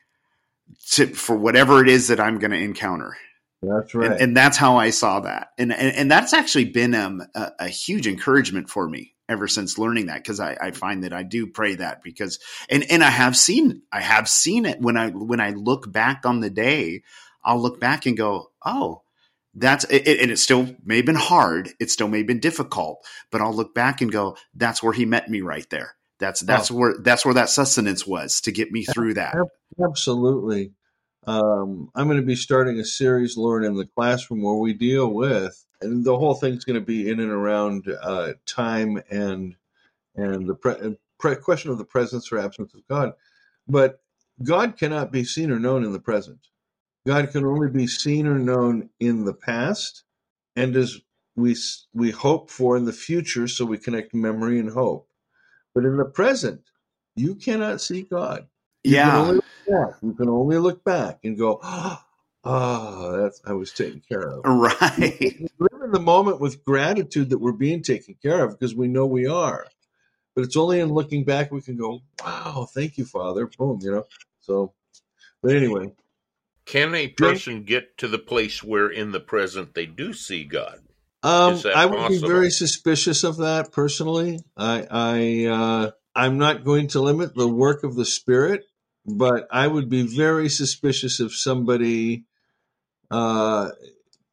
[0.91, 3.17] to, for whatever it is that I'm going to encounter.
[3.61, 4.11] That's right.
[4.11, 5.49] And, and that's how I saw that.
[5.57, 9.79] And, and, and that's actually been um, a, a huge encouragement for me ever since
[9.79, 10.23] learning that.
[10.23, 13.81] Cause I, I find that I do pray that because, and, and I have seen,
[13.91, 17.01] I have seen it when I, when I look back on the day,
[17.43, 19.01] I'll look back and go, Oh,
[19.55, 20.19] that's it.
[20.21, 21.69] And it still may have been hard.
[21.79, 25.05] It still may have been difficult, but I'll look back and go, that's where he
[25.05, 25.95] met me right there.
[26.19, 29.35] That's, that's where, that's where that sustenance was to get me through that.
[29.83, 30.71] Absolutely.
[31.27, 35.11] Um, I'm going to be starting a series, Lord, in the classroom where we deal
[35.11, 39.55] with, and the whole thing's going to be in and around uh, time and
[40.15, 43.13] and the pre- pre- question of the presence or absence of God.
[43.67, 43.99] But
[44.43, 46.47] God cannot be seen or known in the present.
[47.05, 50.03] God can only be seen or known in the past,
[50.55, 50.99] and as
[51.35, 51.55] we
[51.93, 53.47] we hope for in the future.
[53.47, 55.07] So we connect memory and hope.
[55.75, 56.63] But in the present,
[57.15, 58.47] you cannot see God.
[58.87, 59.17] You can Yeah.
[59.17, 59.95] only look back.
[60.03, 62.05] You can only look back and go, "Ah,
[62.43, 65.35] that's I was taken care of." Right.
[65.39, 68.87] We live in the moment with gratitude that we're being taken care of because we
[68.87, 69.67] know we are.
[70.35, 73.91] But it's only in looking back we can go, "Wow, thank you, Father." Boom, you
[73.91, 74.05] know.
[74.41, 74.73] So,
[75.41, 75.93] but anyway,
[76.65, 80.79] Can a person get to the place where in the present they do see God?
[81.25, 82.27] um, I would possible?
[82.27, 84.41] be very suspicious of that personally.
[84.55, 88.63] I, I, uh, I'm not going to limit the work of the Spirit,
[89.07, 92.25] but I would be very suspicious if somebody
[93.09, 93.71] uh,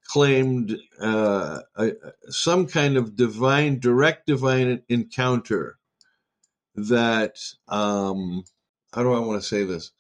[0.05, 1.93] claimed uh, a,
[2.29, 5.79] some kind of divine, direct divine encounter
[6.75, 7.37] that,
[7.69, 8.45] um,
[8.93, 9.93] how do I want to say this?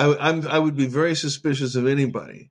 [0.00, 2.50] I, I'm, I would be very suspicious of anybody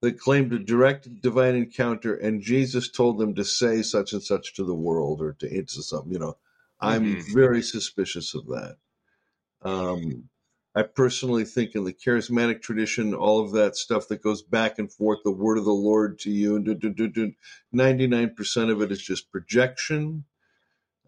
[0.00, 4.54] that claimed a direct divine encounter and Jesus told them to say such and such
[4.54, 6.36] to the world or to answer something, you know.
[6.80, 7.34] I'm mm-hmm.
[7.34, 8.76] very suspicious of that.
[9.62, 10.28] Um,
[10.76, 14.92] I personally think in the charismatic tradition, all of that stuff that goes back and
[14.92, 16.64] forth, the word of the Lord to you, and
[17.74, 20.24] 99% of it is just projection,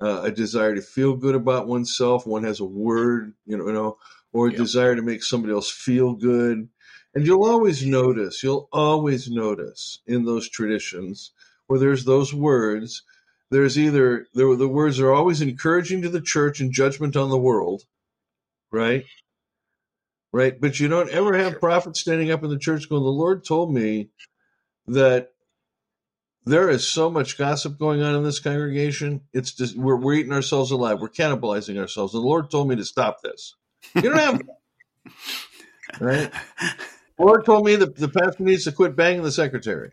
[0.00, 2.26] uh, a desire to feel good about oneself.
[2.26, 3.98] One has a word, you know, you know
[4.32, 4.58] or a yep.
[4.58, 6.68] desire to make somebody else feel good.
[7.14, 11.32] And you'll always notice, you'll always notice in those traditions
[11.66, 13.02] where there's those words,
[13.50, 17.38] there's either the, the words are always encouraging to the church and judgment on the
[17.38, 17.82] world,
[18.70, 19.04] right?
[20.32, 20.60] right?
[20.60, 23.74] But you don't ever have prophets standing up in the church going, The Lord told
[23.74, 24.10] me
[24.86, 25.32] that
[26.44, 29.20] there is so much gossip going on in this congregation.
[29.32, 31.00] It's just we're, we're eating ourselves alive.
[31.00, 32.14] We're cannibalizing ourselves.
[32.14, 33.54] And the Lord told me to stop this.
[33.94, 34.42] You don't have
[36.00, 36.30] right?
[37.18, 39.92] The Lord told me that the pastor needs to quit banging the secretary.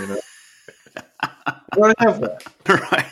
[0.00, 0.20] You know,
[1.76, 3.06] you don't have that, right?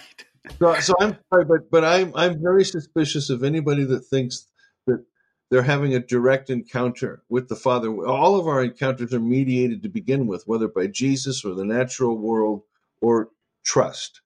[0.59, 4.47] So, so I'm sorry, but but I'm I'm very suspicious of anybody that thinks
[4.87, 5.05] that
[5.51, 7.89] they're having a direct encounter with the Father.
[8.07, 12.19] All of our encounters are mediated to begin with, whether by Jesus or the natural
[12.19, 12.63] world
[13.05, 13.29] or
[13.65, 14.23] trust.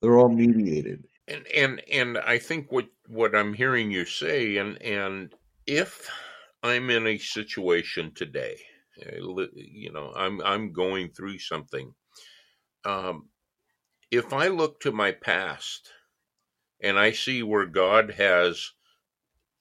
[0.00, 1.04] They're all mediated.
[1.28, 5.34] And and and I think what what I'm hearing you say, and and
[5.66, 6.08] if
[6.62, 8.56] I'm in a situation today,
[9.04, 9.16] uh,
[9.54, 11.92] you know, I'm I'm going through something.
[12.84, 13.28] Um,
[14.10, 15.90] if I look to my past
[16.80, 18.70] and I see where God has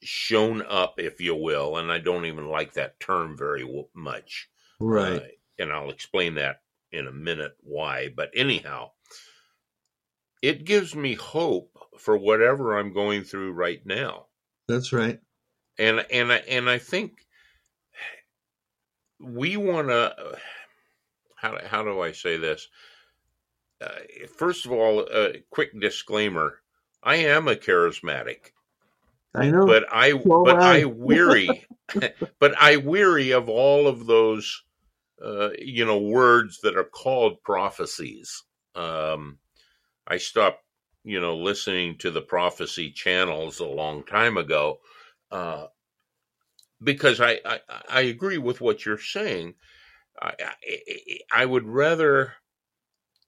[0.03, 4.47] shown up, if you will, and I don't even like that term very much.
[4.79, 5.21] Right.
[5.21, 5.27] Uh,
[5.57, 6.57] and I'll explain that
[6.95, 8.09] in a minute why.
[8.15, 8.91] But anyhow,
[10.41, 14.27] it gives me hope for whatever I'm going through right now.
[14.67, 15.19] That's right.
[15.77, 17.25] And and I and I think
[19.19, 20.15] we want to.
[21.35, 22.67] How how do I say this?
[23.81, 23.89] Uh,
[24.37, 26.61] first of all, a quick disclaimer:
[27.03, 28.51] I am a charismatic.
[29.35, 29.65] I know.
[29.65, 31.67] But I so but I weary
[32.39, 34.63] but I weary of all of those
[35.23, 38.43] uh, you know words that are called prophecies.
[38.75, 39.37] Um,
[40.07, 40.63] I stopped
[41.03, 44.79] you know listening to the prophecy channels a long time ago
[45.31, 45.67] uh,
[46.83, 47.59] because I, I,
[47.89, 49.55] I agree with what you're saying.
[50.21, 52.33] I, I, I would rather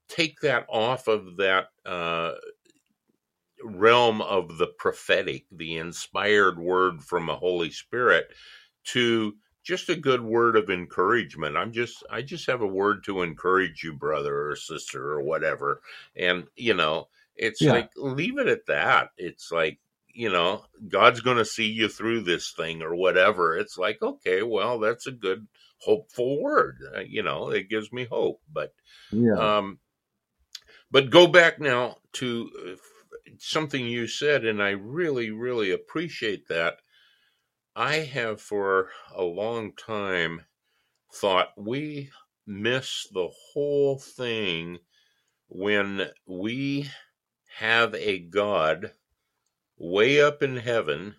[0.08, 2.32] take that off of that uh,
[3.62, 8.28] realm of the prophetic, the inspired word from a Holy Spirit,
[8.84, 9.34] to
[9.68, 11.54] just a good word of encouragement.
[11.54, 15.82] I'm just I just have a word to encourage you, brother or sister or whatever.
[16.16, 17.72] And you know, it's yeah.
[17.72, 19.10] like leave it at that.
[19.18, 19.78] It's like
[20.14, 23.58] you know, God's going to see you through this thing or whatever.
[23.58, 25.46] It's like, okay, well, that's a good,
[25.76, 26.78] hopeful word.
[26.96, 28.40] Uh, you know, it gives me hope.
[28.50, 28.72] But,
[29.12, 29.34] yeah.
[29.34, 29.78] um,
[30.90, 32.74] but go back now to uh,
[33.38, 36.78] something you said, and I really, really appreciate that.
[37.80, 40.46] I have for a long time
[41.14, 42.10] thought we
[42.44, 44.80] miss the whole thing
[45.46, 46.90] when we
[47.58, 48.94] have a God
[49.76, 51.14] way up in heaven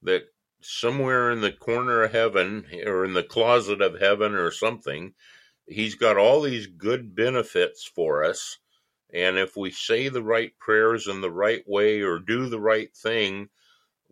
[0.00, 0.22] that
[0.62, 5.12] somewhere in the corner of heaven or in the closet of heaven or something,
[5.66, 8.56] he's got all these good benefits for us.
[9.12, 12.90] And if we say the right prayers in the right way or do the right
[12.96, 13.50] thing,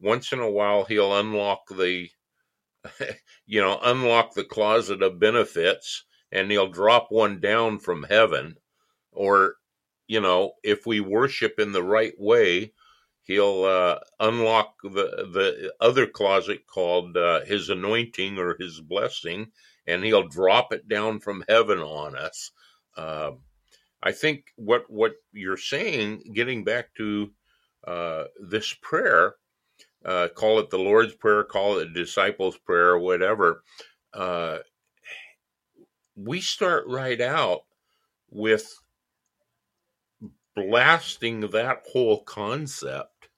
[0.01, 2.09] once in a while he'll unlock the,
[3.47, 8.57] you know, unlock the closet of benefits and he'll drop one down from heaven.
[9.13, 9.57] Or,
[10.07, 12.73] you know, if we worship in the right way,
[13.23, 19.51] he'll uh, unlock the, the other closet called uh, his anointing or his blessing
[19.89, 22.53] and he'll drop it down from heaven on us.
[22.97, 23.33] Uh,
[24.03, 27.33] I think what what you're saying, getting back to
[27.87, 29.35] uh, this prayer,
[30.05, 33.63] uh, call it the Lord's prayer, call it the disciples' prayer, whatever.
[34.13, 34.59] Uh,
[36.17, 37.63] we start right out
[38.31, 38.81] with
[40.55, 43.29] blasting that whole concept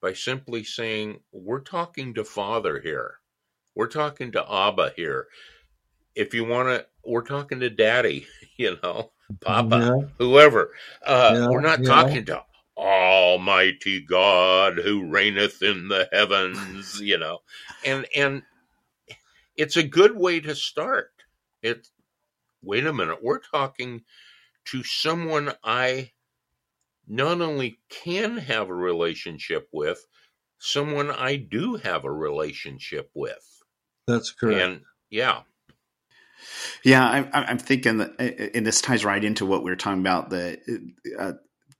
[0.00, 3.18] by simply saying, We're talking to Father here.
[3.74, 5.26] We're talking to Abba here.
[6.14, 8.26] If you want to, we're talking to Daddy,
[8.56, 9.12] you know.
[9.40, 10.08] Papa, yeah.
[10.18, 10.70] whoever.
[11.04, 11.88] Uh, yeah, we're not yeah.
[11.88, 12.42] talking to
[12.76, 17.38] Almighty God who reigneth in the heavens, you know,
[17.84, 18.42] and and
[19.56, 21.10] it's a good way to start.
[21.62, 21.88] It
[22.62, 24.02] wait a minute, we're talking
[24.66, 26.12] to someone I
[27.06, 30.04] not only can have a relationship with,
[30.58, 33.62] someone I do have a relationship with.
[34.06, 34.60] That's correct.
[34.60, 35.42] And yeah.
[36.84, 38.20] Yeah, I'm, I'm thinking that,
[38.54, 40.58] and this ties right into what we were talking about the
[41.18, 41.32] uh,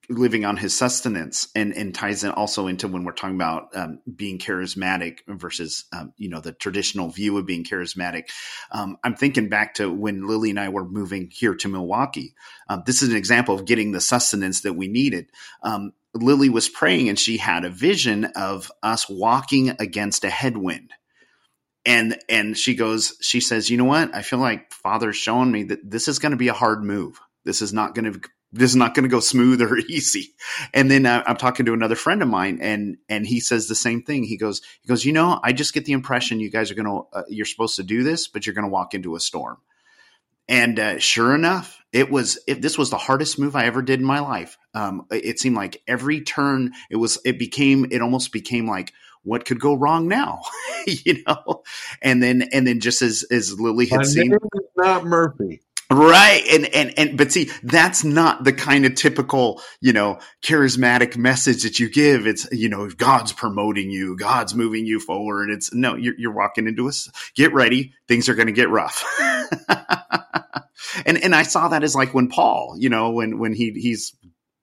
[0.09, 4.01] living on his sustenance and, and ties in also into when we're talking about um,
[4.15, 8.31] being charismatic versus um, you know the traditional view of being charismatic.
[8.71, 12.35] Um, i'm thinking back to when lily and i were moving here to milwaukee.
[12.69, 15.31] Um, this is an example of getting the sustenance that we needed.
[15.63, 20.93] Um, lily was praying and she had a vision of us walking against a headwind.
[21.85, 24.15] And and she goes she says you know what?
[24.15, 27.21] I feel like father's showing me that this is going to be a hard move.
[27.45, 28.21] This is not going to
[28.53, 30.35] this is not going to go smooth or easy.
[30.73, 33.75] And then uh, I'm talking to another friend of mine, and and he says the
[33.75, 34.25] same thing.
[34.25, 36.87] He goes, he goes, you know, I just get the impression you guys are going
[36.87, 39.59] to, uh, you're supposed to do this, but you're going to walk into a storm.
[40.49, 42.39] And uh, sure enough, it was.
[42.47, 44.59] It, this was the hardest move I ever did in my life.
[44.75, 47.19] Um, it seemed like every turn, it was.
[47.25, 47.87] It became.
[47.91, 48.93] It almost became like,
[49.25, 50.43] what could go wrong now,
[50.87, 51.65] you know?
[52.01, 54.37] And then, and then, just as as Lily had My seen,
[54.77, 55.63] not Murphy.
[55.91, 56.43] Right.
[56.51, 61.63] And, and, and, but see, that's not the kind of typical, you know, charismatic message
[61.63, 62.27] that you give.
[62.27, 65.51] It's, you know, God's promoting you, God's moving you forward.
[65.51, 67.09] It's no, you're, you're walking into us.
[67.37, 67.93] Get ready.
[68.09, 69.05] Things are going to get rough.
[71.07, 74.13] and, and I saw that as like when Paul, you know, when, when he, he's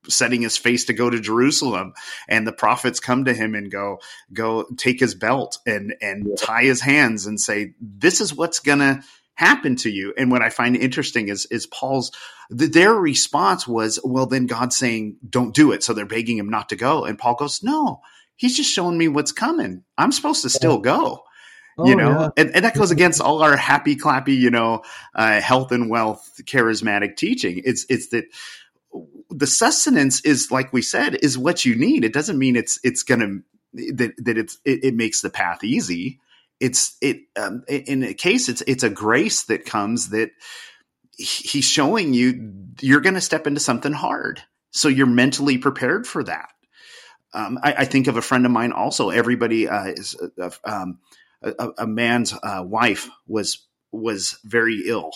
[0.10, 1.94] setting his face to go to Jerusalem
[2.28, 4.00] and the prophets come to him and go
[4.34, 8.80] go take his belt and and tie his hands and say this is what's going
[8.80, 9.02] to
[9.36, 10.14] happen to you.
[10.18, 12.12] And what I find interesting is is Paul's
[12.50, 15.84] their response was, well, then God's saying, don't do it.
[15.84, 17.06] So they're begging him not to go.
[17.06, 18.02] And Paul goes, no,
[18.36, 19.84] he's just showing me what's coming.
[19.98, 21.24] I'm supposed to still go.
[21.76, 22.30] Oh, you know, yeah.
[22.38, 24.84] and, and, that goes against all our happy clappy, you know,
[25.16, 27.64] uh, health and wealth charismatic teaching.
[27.66, 28.26] It's, it's that
[29.32, 32.06] the sustenance is, like we said, is what you need.
[32.06, 33.22] It doesn't mean it's, it's going
[33.74, 36.20] to, that, that it's, it, it makes the path easy
[36.64, 40.32] it's it um, in a case it's it's a grace that comes that
[41.18, 44.42] he's showing you you're going to step into something hard.
[44.72, 46.50] So you're mentally prepared for that.
[47.34, 49.10] Um, I, I, think of a friend of mine also.
[49.10, 51.00] Everybody uh, is uh, um,
[51.42, 55.12] a, a, man's uh, wife was was very ill.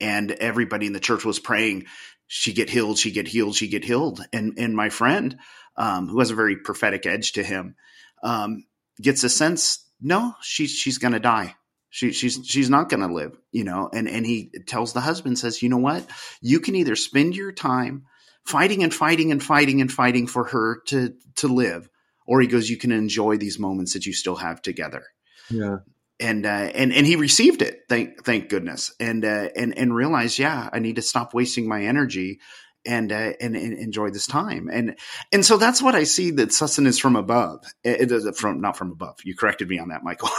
[0.00, 1.86] And everybody in the church was praying
[2.26, 4.24] she get healed she get healed she get healed.
[4.32, 5.38] And and my friend
[5.76, 7.74] um, who has a very prophetic edge to him
[8.22, 8.64] um,
[9.00, 11.54] gets a sense no, she's she's gonna die.
[11.94, 13.90] She, she's she's not going to live, you know.
[13.92, 16.06] And and he tells the husband, says, you know what?
[16.40, 18.04] You can either spend your time
[18.46, 21.90] fighting and fighting and fighting and fighting for her to to live,
[22.26, 25.04] or he goes, you can enjoy these moments that you still have together.
[25.50, 25.80] Yeah.
[26.18, 30.38] And uh, and and he received it, thank thank goodness, and uh, and and realized,
[30.38, 32.40] yeah, I need to stop wasting my energy
[32.84, 34.68] and, uh, and, and enjoy this time.
[34.72, 34.96] And
[35.32, 37.64] and so that's what I see that sustenance from above.
[37.84, 39.18] It, it, from not from above.
[39.24, 40.30] You corrected me on that, Michael.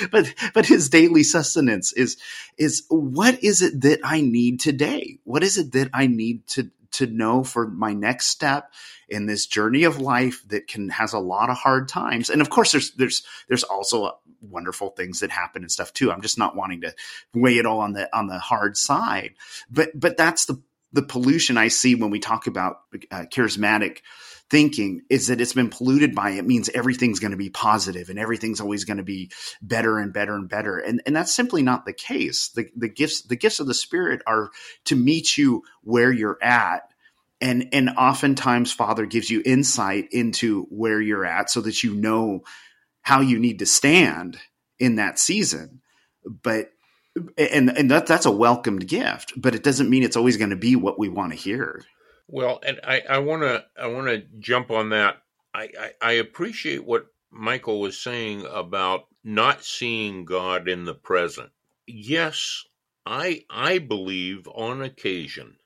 [0.10, 2.16] but but his daily sustenance is
[2.58, 5.18] is what is it that I need today?
[5.24, 8.72] What is it that I need to to know for my next step
[9.08, 12.50] in this journey of life that can has a lot of hard times and of
[12.50, 16.56] course there's there's there's also wonderful things that happen and stuff too i'm just not
[16.56, 16.94] wanting to
[17.34, 19.34] weigh it all on the on the hard side
[19.70, 20.60] but but that's the
[20.92, 22.76] the pollution I see when we talk about
[23.10, 23.98] uh, charismatic
[24.50, 28.18] thinking is that it's been polluted by it means everything's going to be positive and
[28.18, 29.30] everything's always going to be
[29.62, 30.78] better and better and better.
[30.78, 32.50] And and that's simply not the case.
[32.54, 34.50] The the gifts the gifts of the spirit are
[34.84, 36.82] to meet you where you're at.
[37.40, 42.42] And and oftentimes father gives you insight into where you're at so that you know
[43.00, 44.38] how you need to stand
[44.78, 45.80] in that season.
[46.24, 46.68] But
[47.36, 50.56] and and that that's a welcomed gift, but it doesn't mean it's always going to
[50.56, 51.84] be what we want to hear.
[52.28, 55.22] Well, and I want to I want to jump on that.
[55.54, 61.50] I, I, I appreciate what Michael was saying about not seeing God in the present.
[61.86, 62.64] Yes,
[63.04, 65.56] I I believe on occasion,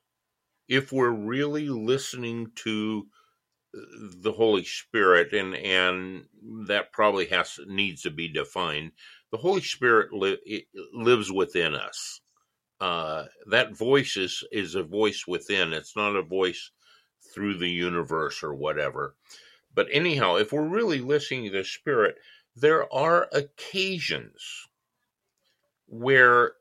[0.69, 3.07] if we're really listening to
[3.77, 3.81] uh,
[4.21, 6.25] the Holy Spirit, and and
[6.67, 8.93] that probably has needs to be defined
[9.31, 12.21] the Holy Spirit li- lives within us.
[12.81, 15.73] Uh, that voice is is a voice within.
[15.73, 16.71] It's not a voice
[17.35, 19.15] through the universe or whatever.
[19.75, 22.17] But anyhow, if we're really listening to the Spirit,
[22.55, 24.69] there are occasions
[25.87, 26.53] where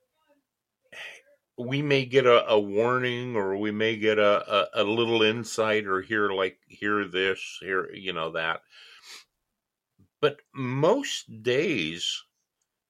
[1.58, 5.86] we may get a, a warning or we may get a, a, a little insight
[5.86, 8.62] or hear like hear this, hear you know that.
[10.20, 12.25] But most days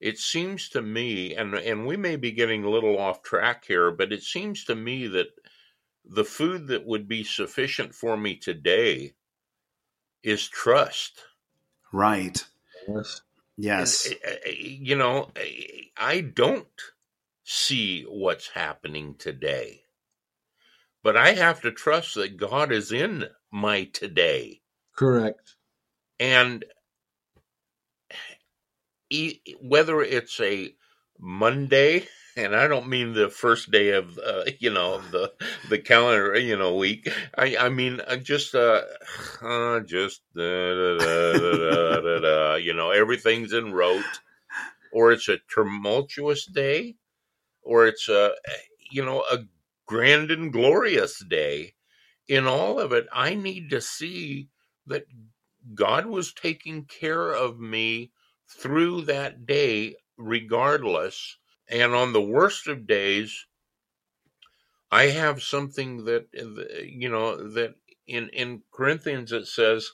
[0.06, 3.90] it seems to me, and and we may be getting a little off track here,
[3.90, 5.30] but it seems to me that
[6.06, 9.16] the food that would be sufficient for me today
[10.22, 11.24] is trust.
[11.92, 12.46] Right.
[12.88, 13.22] Yes.
[13.58, 14.06] Yes.
[14.06, 15.32] And, uh, you know,
[15.98, 16.68] I don't
[17.44, 19.86] see what's happening today,
[21.02, 24.62] but I have to trust that God is in my today.
[24.96, 25.56] Correct.
[26.20, 26.64] And
[29.62, 30.74] whether it's a
[31.20, 35.34] Monday, and I don't mean the first day of uh, you know the
[35.70, 37.10] the calendar you know week.
[37.38, 38.82] I I mean uh, just uh,
[39.42, 44.04] uh just da, da, da, you know everything's in rote,
[44.92, 46.96] or it's a tumultuous day,
[47.62, 48.32] or it's a
[48.92, 49.40] you know a
[49.86, 51.74] grand and glorious day.
[52.28, 54.50] In all of it, I need to see
[54.88, 55.06] that
[55.76, 58.12] God was taking care of me
[58.58, 61.38] through that day, regardless.
[61.68, 63.46] And on the worst of days,
[64.92, 67.76] I have something that, uh, you know, that
[68.08, 69.92] in, in Corinthians it says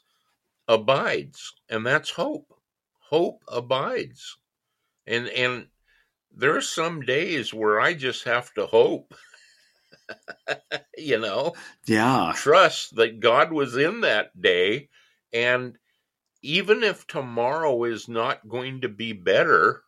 [0.68, 2.54] abides, and that's hope.
[3.00, 4.38] Hope abides.
[5.08, 5.68] And, and
[6.32, 9.14] there are some days where I just have to hope.
[10.98, 11.54] you know
[11.88, 14.90] yeah trust that god was in that day
[15.34, 15.78] and
[16.42, 19.84] even if tomorrow is not going to be better,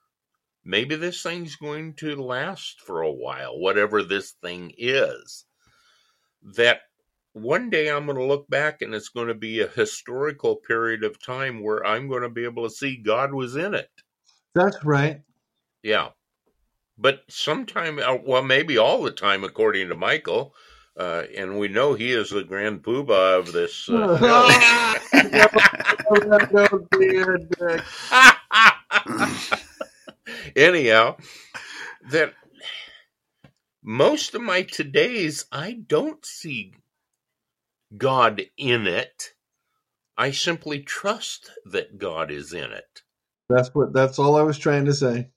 [0.64, 5.46] maybe this thing's going to last for a while, whatever this thing is.
[6.56, 6.82] That
[7.34, 11.04] one day I'm going to look back and it's going to be a historical period
[11.04, 13.90] of time where I'm going to be able to see God was in it.
[14.54, 15.22] That's right.
[15.82, 16.10] Yeah.
[16.98, 20.54] But sometime, uh, well, maybe all the time, according to Michael,
[20.96, 23.90] uh, and we know he is the grand poobah of this.
[23.90, 24.94] Uh,
[30.56, 31.18] Anyhow,
[32.12, 32.34] that
[33.84, 36.74] most of my todays, I don't see
[37.98, 39.34] God in it.
[40.18, 43.02] I simply trust that God is in it.
[43.50, 43.94] That's what.
[43.94, 45.30] That's all I was trying to say.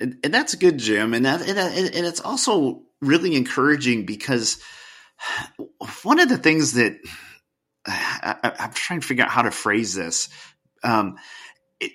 [0.00, 1.14] And, and that's good, Jim.
[1.14, 4.58] And that, and, and it's also really encouraging because
[6.02, 6.98] one of the things that
[7.86, 10.28] I, am trying to figure out how to phrase this.
[10.82, 11.16] Um,
[11.80, 11.92] it,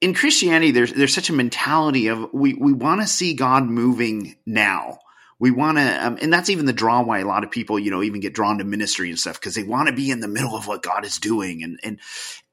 [0.00, 4.36] in Christianity, there's there's such a mentality of we we want to see God moving
[4.46, 4.98] now.
[5.40, 7.90] We want to, um, and that's even the draw why a lot of people, you
[7.90, 10.28] know, even get drawn to ministry and stuff because they want to be in the
[10.28, 12.00] middle of what God is doing, and and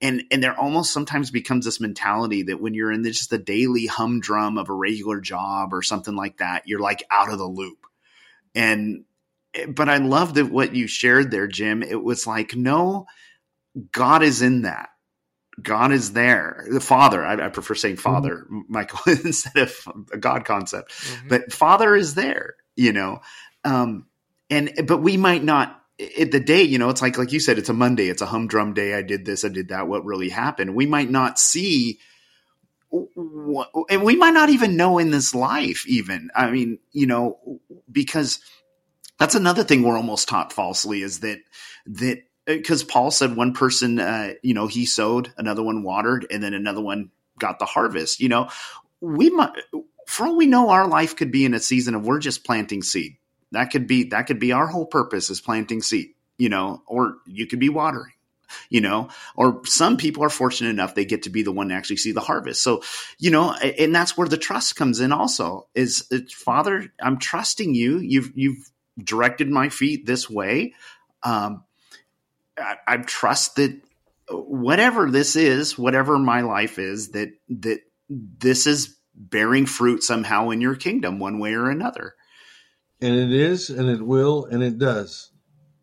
[0.01, 3.85] and and there almost sometimes becomes this mentality that when you're in just the daily
[3.85, 7.85] humdrum of a regular job or something like that, you're like out of the loop,
[8.55, 9.03] and
[9.69, 11.83] but I love that what you shared there, Jim.
[11.83, 13.07] It was like, no,
[13.91, 14.89] God is in that.
[15.61, 16.65] God is there.
[16.71, 18.01] The Father, I, I prefer saying mm-hmm.
[18.01, 18.61] Father, mm-hmm.
[18.69, 19.75] Michael, instead of
[20.13, 20.91] a God concept.
[20.91, 21.27] Mm-hmm.
[21.27, 23.21] But Father is there, you know.
[23.63, 24.07] Um,
[24.49, 25.77] and but we might not
[26.19, 28.25] at the day, you know, it's like like you said, it's a Monday, it's a
[28.25, 28.93] humdrum day.
[28.93, 29.87] I did this, I did that.
[29.87, 30.75] What really happened?
[30.75, 31.99] We might not see
[32.91, 37.37] and we might not even know in this life even i mean you know
[37.89, 38.39] because
[39.21, 41.37] that's another thing we're almost taught falsely is that
[41.85, 46.41] that because Paul said one person, uh, you know, he sowed, another one watered, and
[46.41, 48.19] then another one got the harvest.
[48.19, 48.49] You know,
[48.99, 49.51] we might,
[50.07, 52.81] for all we know, our life could be in a season of we're just planting
[52.81, 53.17] seed.
[53.51, 56.15] That could be that could be our whole purpose is planting seed.
[56.39, 58.13] You know, or you could be watering.
[58.71, 61.75] You know, or some people are fortunate enough they get to be the one to
[61.75, 62.63] actually see the harvest.
[62.63, 62.81] So,
[63.19, 65.11] you know, and that's where the trust comes in.
[65.11, 67.99] Also, is Father, I'm trusting you.
[67.99, 70.73] You've you've directed my feet this way.
[71.23, 71.63] Um,
[72.57, 73.79] I, I trust that
[74.29, 77.79] whatever this is, whatever my life is, that that
[78.09, 82.15] this is bearing fruit somehow in your kingdom, one way or another.
[83.01, 85.31] And it is, and it will, and it does.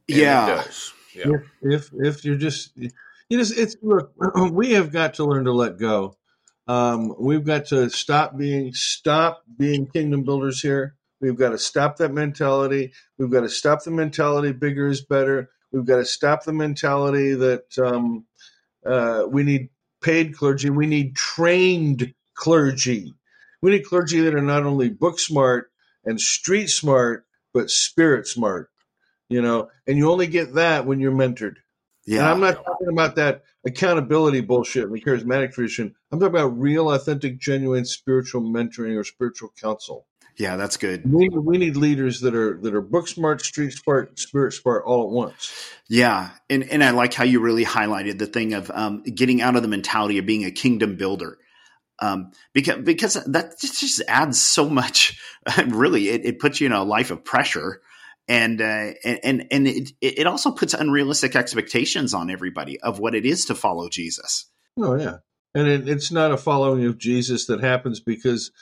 [0.08, 0.44] And yeah.
[0.44, 0.92] It does.
[1.14, 1.24] Yeah.
[1.26, 2.90] If, if if you're just you
[3.30, 4.12] know it's look
[4.52, 6.16] we have got to learn to let go.
[6.68, 11.96] Um, we've got to stop being stop being kingdom builders here We've got to stop
[11.96, 12.92] that mentality.
[13.18, 15.50] We've got to stop the mentality bigger is better.
[15.72, 18.26] We've got to stop the mentality that um,
[18.86, 20.70] uh, we need paid clergy.
[20.70, 23.14] We need trained clergy.
[23.60, 25.70] We need clergy that are not only book smart
[26.04, 28.70] and street smart, but spirit smart.
[29.28, 31.56] You know, and you only get that when you're mentored.
[32.06, 35.94] Yeah, and I'm not talking about that accountability bullshit in the charismatic tradition.
[36.10, 40.06] I'm talking about real, authentic, genuine spiritual mentoring or spiritual counsel.
[40.38, 41.02] Yeah, that's good.
[41.04, 45.02] We, we need leaders that are that are book smart, street smart, spirit smart all
[45.02, 45.52] at once.
[45.88, 49.56] Yeah, and and I like how you really highlighted the thing of um, getting out
[49.56, 51.38] of the mentality of being a kingdom builder.
[51.98, 55.20] Um, because because that just adds so much.
[55.66, 57.80] Really, it, it puts you in a life of pressure,
[58.28, 63.24] and uh, and and it it also puts unrealistic expectations on everybody of what it
[63.24, 64.44] is to follow Jesus.
[64.78, 65.18] Oh yeah,
[65.54, 68.52] and it, it's not a following of Jesus that happens because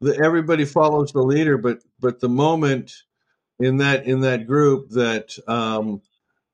[0.00, 2.92] the, everybody follows the leader, but but the moment
[3.58, 6.00] in that in that group that um,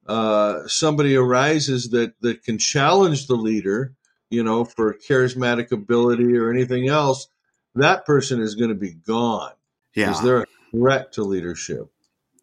[0.07, 3.95] uh, somebody arises that that can challenge the leader,
[4.31, 7.29] you know, for charismatic ability or anything else,
[7.75, 9.53] that person is going to be gone.
[9.95, 11.91] Yeah, because they're a threat to leadership.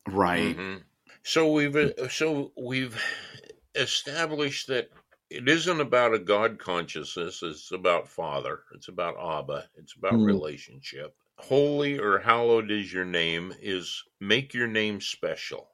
[0.07, 0.57] Right.
[0.57, 0.77] Mm-hmm.
[1.23, 2.99] So we've uh, so we've
[3.75, 4.89] established that
[5.31, 7.41] it isn't about a God consciousness.
[7.41, 8.63] It's about Father.
[8.73, 9.69] It's about Abba.
[9.77, 10.25] It's about Mm.
[10.25, 11.15] relationship.
[11.37, 15.69] Holy or hallowed is your name is make your name special.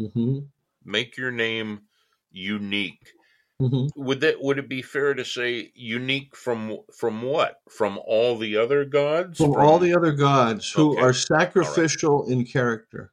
[0.00, 0.40] hmm
[0.84, 1.82] Make your name
[2.30, 3.12] unique.
[3.58, 7.60] hmm Would that would it be fair to say unique from from what?
[7.70, 9.38] From all the other gods?
[9.38, 11.02] From all the other gods who Okay.
[11.02, 13.12] are sacrificial in character.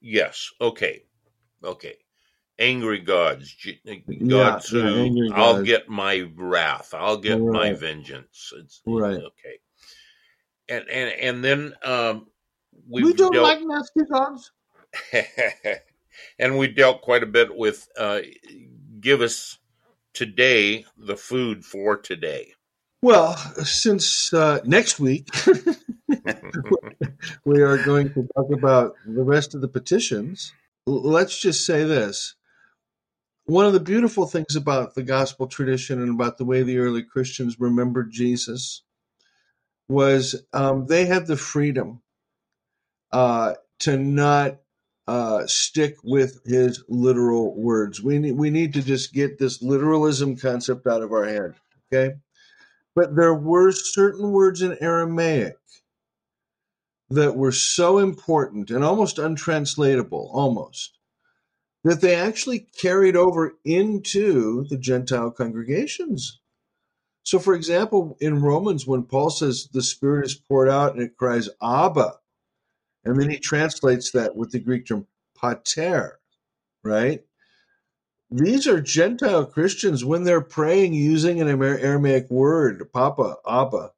[0.00, 0.50] Yes.
[0.60, 1.02] Okay.
[1.64, 1.96] Okay.
[2.60, 3.56] Angry gods,
[4.06, 5.66] Yeah, gods yeah, who angry I'll gods.
[5.66, 8.52] get my wrath, I'll get my vengeance.
[8.56, 9.16] It's Right.
[9.16, 9.58] okay.
[10.68, 12.26] And and and then um,
[12.88, 14.52] We don't dealt, like nasty gods.
[16.38, 18.20] and we dealt quite a bit with uh,
[19.00, 19.58] give us
[20.12, 22.52] today the food for today.
[23.02, 25.28] Well, since uh, next week
[27.46, 30.52] we are going to talk about the rest of the petitions,
[30.86, 32.34] let's just say this.
[33.50, 37.02] One of the beautiful things about the gospel tradition and about the way the early
[37.02, 38.84] Christians remembered Jesus
[39.88, 42.00] was um, they had the freedom
[43.10, 44.60] uh, to not
[45.08, 48.00] uh, stick with his literal words.
[48.00, 51.54] We need, we need to just get this literalism concept out of our head,
[51.92, 52.18] okay?
[52.94, 55.56] But there were certain words in Aramaic
[57.08, 60.99] that were so important and almost untranslatable, almost,
[61.84, 66.38] that they actually carried over into the Gentile congregations.
[67.22, 71.16] So, for example, in Romans, when Paul says the Spirit is poured out and it
[71.16, 72.14] cries, Abba,
[73.04, 75.06] and then he translates that with the Greek term
[75.40, 76.18] pater,
[76.82, 77.22] right?
[78.30, 83.92] These are Gentile Christians when they're praying using an Aramaic word, Papa, Abba,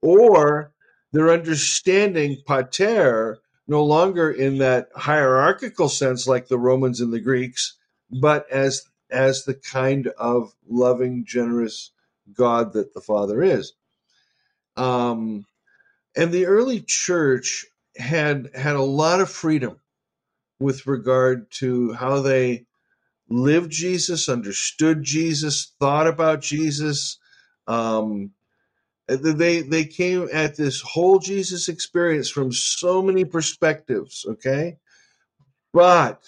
[0.00, 0.72] or
[1.12, 7.76] they're understanding pater no longer in that hierarchical sense like the Romans and the Greeks,
[8.10, 11.92] but as as the kind of loving, generous
[12.32, 13.72] God that the Father is.
[14.76, 15.46] Um,
[16.16, 17.66] and the early church
[17.96, 19.80] had had a lot of freedom
[20.60, 22.66] with regard to how they
[23.28, 27.18] lived Jesus, understood Jesus, thought about Jesus.
[27.66, 28.32] Um,
[29.08, 34.24] they they came at this whole Jesus experience from so many perspectives.
[34.28, 34.76] Okay,
[35.72, 36.22] but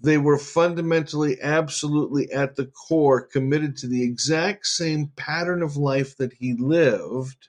[0.00, 6.16] they were fundamentally, absolutely at the core committed to the exact same pattern of life
[6.18, 7.48] that he lived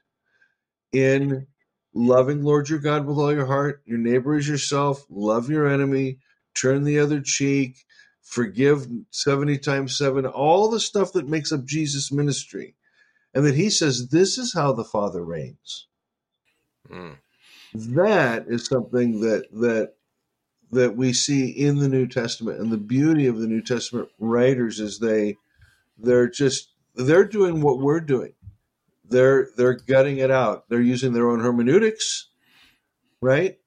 [0.91, 1.47] in
[1.93, 6.19] loving Lord your God with all your heart, your neighbor as yourself, love your enemy,
[6.55, 7.77] turn the other cheek,
[8.21, 12.75] forgive 70 times 7, all the stuff that makes up Jesus' ministry.
[13.33, 15.87] And that he says, This is how the Father reigns.
[16.89, 17.17] Mm.
[17.73, 19.93] That is something that that
[20.71, 22.59] that we see in the New Testament.
[22.59, 25.37] And the beauty of the New Testament writers is they
[25.97, 28.33] they're just they're doing what we're doing.
[29.05, 30.69] They're they're gutting it out.
[30.69, 32.29] They're using their own hermeneutics,
[33.21, 33.57] right?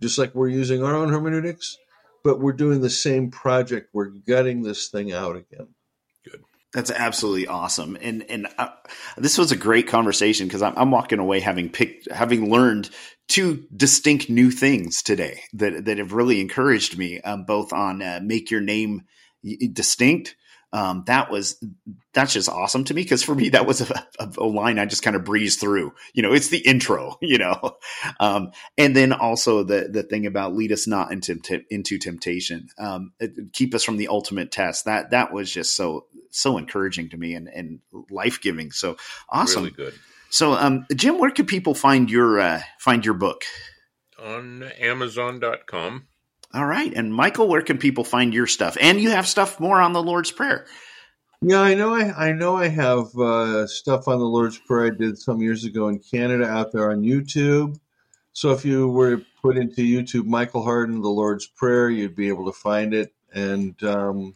[0.00, 1.76] Just like we're using our own hermeneutics,
[2.24, 3.90] but we're doing the same project.
[3.92, 5.68] We're gutting this thing out again.
[6.72, 8.68] That's absolutely awesome, and and uh,
[9.16, 12.90] this was a great conversation because I'm, I'm walking away having picked, having learned
[13.26, 18.20] two distinct new things today that that have really encouraged me, um, both on uh,
[18.22, 19.02] make your name
[19.72, 20.36] distinct.
[20.72, 21.60] Um, that was
[22.14, 24.86] that's just awesome to me because for me that was a, a, a line I
[24.86, 25.92] just kind of breezed through.
[26.14, 27.16] You know, it's the intro.
[27.20, 27.78] You know,
[28.20, 33.12] um, and then also the the thing about lead us not into into temptation, um,
[33.52, 34.84] keep us from the ultimate test.
[34.84, 38.70] That that was just so so encouraging to me and, and life giving.
[38.70, 38.96] So
[39.28, 39.64] awesome.
[39.64, 39.94] Really good.
[40.30, 43.42] So, um, Jim, where can people find your uh, find your book?
[44.18, 46.06] On Amazon.com.
[46.52, 48.76] All right, and Michael, where can people find your stuff?
[48.80, 50.66] And you have stuff more on the Lord's Prayer.
[51.42, 51.94] Yeah, I know.
[51.94, 52.56] I, I know.
[52.56, 56.46] I have uh, stuff on the Lord's Prayer I did some years ago in Canada
[56.46, 57.78] out there on YouTube.
[58.32, 62.28] So if you were to put into YouTube Michael Hardin, the Lord's Prayer, you'd be
[62.28, 63.14] able to find it.
[63.32, 64.34] And um,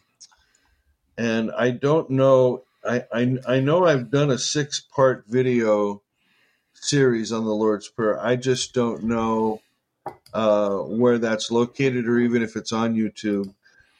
[1.17, 2.63] and I don't know.
[2.87, 6.01] I, I I know I've done a six part video
[6.73, 8.19] series on the Lord's Prayer.
[8.23, 9.61] I just don't know
[10.33, 13.53] uh, where that's located or even if it's on YouTube.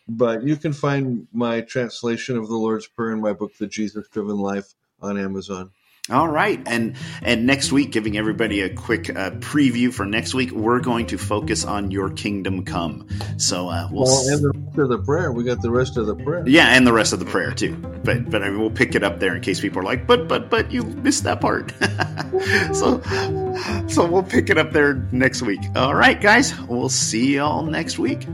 [0.08, 4.08] But you can find my translation of the Lord's Prayer in my book, The Jesus
[4.10, 5.72] Driven Life, on Amazon.
[6.12, 10.52] All right, and and next week, giving everybody a quick uh, preview for next week,
[10.52, 13.08] we're going to focus on your kingdom come.
[13.38, 16.06] So uh, we'll, well, and the rest of the prayer, we got the rest of
[16.06, 16.44] the prayer.
[16.46, 17.76] Yeah, and the rest of the prayer too.
[17.76, 20.28] But but I mean, we'll pick it up there in case people are like, but
[20.28, 21.72] but but you missed that part.
[22.76, 23.02] so
[23.88, 25.62] so we'll pick it up there next week.
[25.76, 28.28] All right, guys, we'll see y'all next week.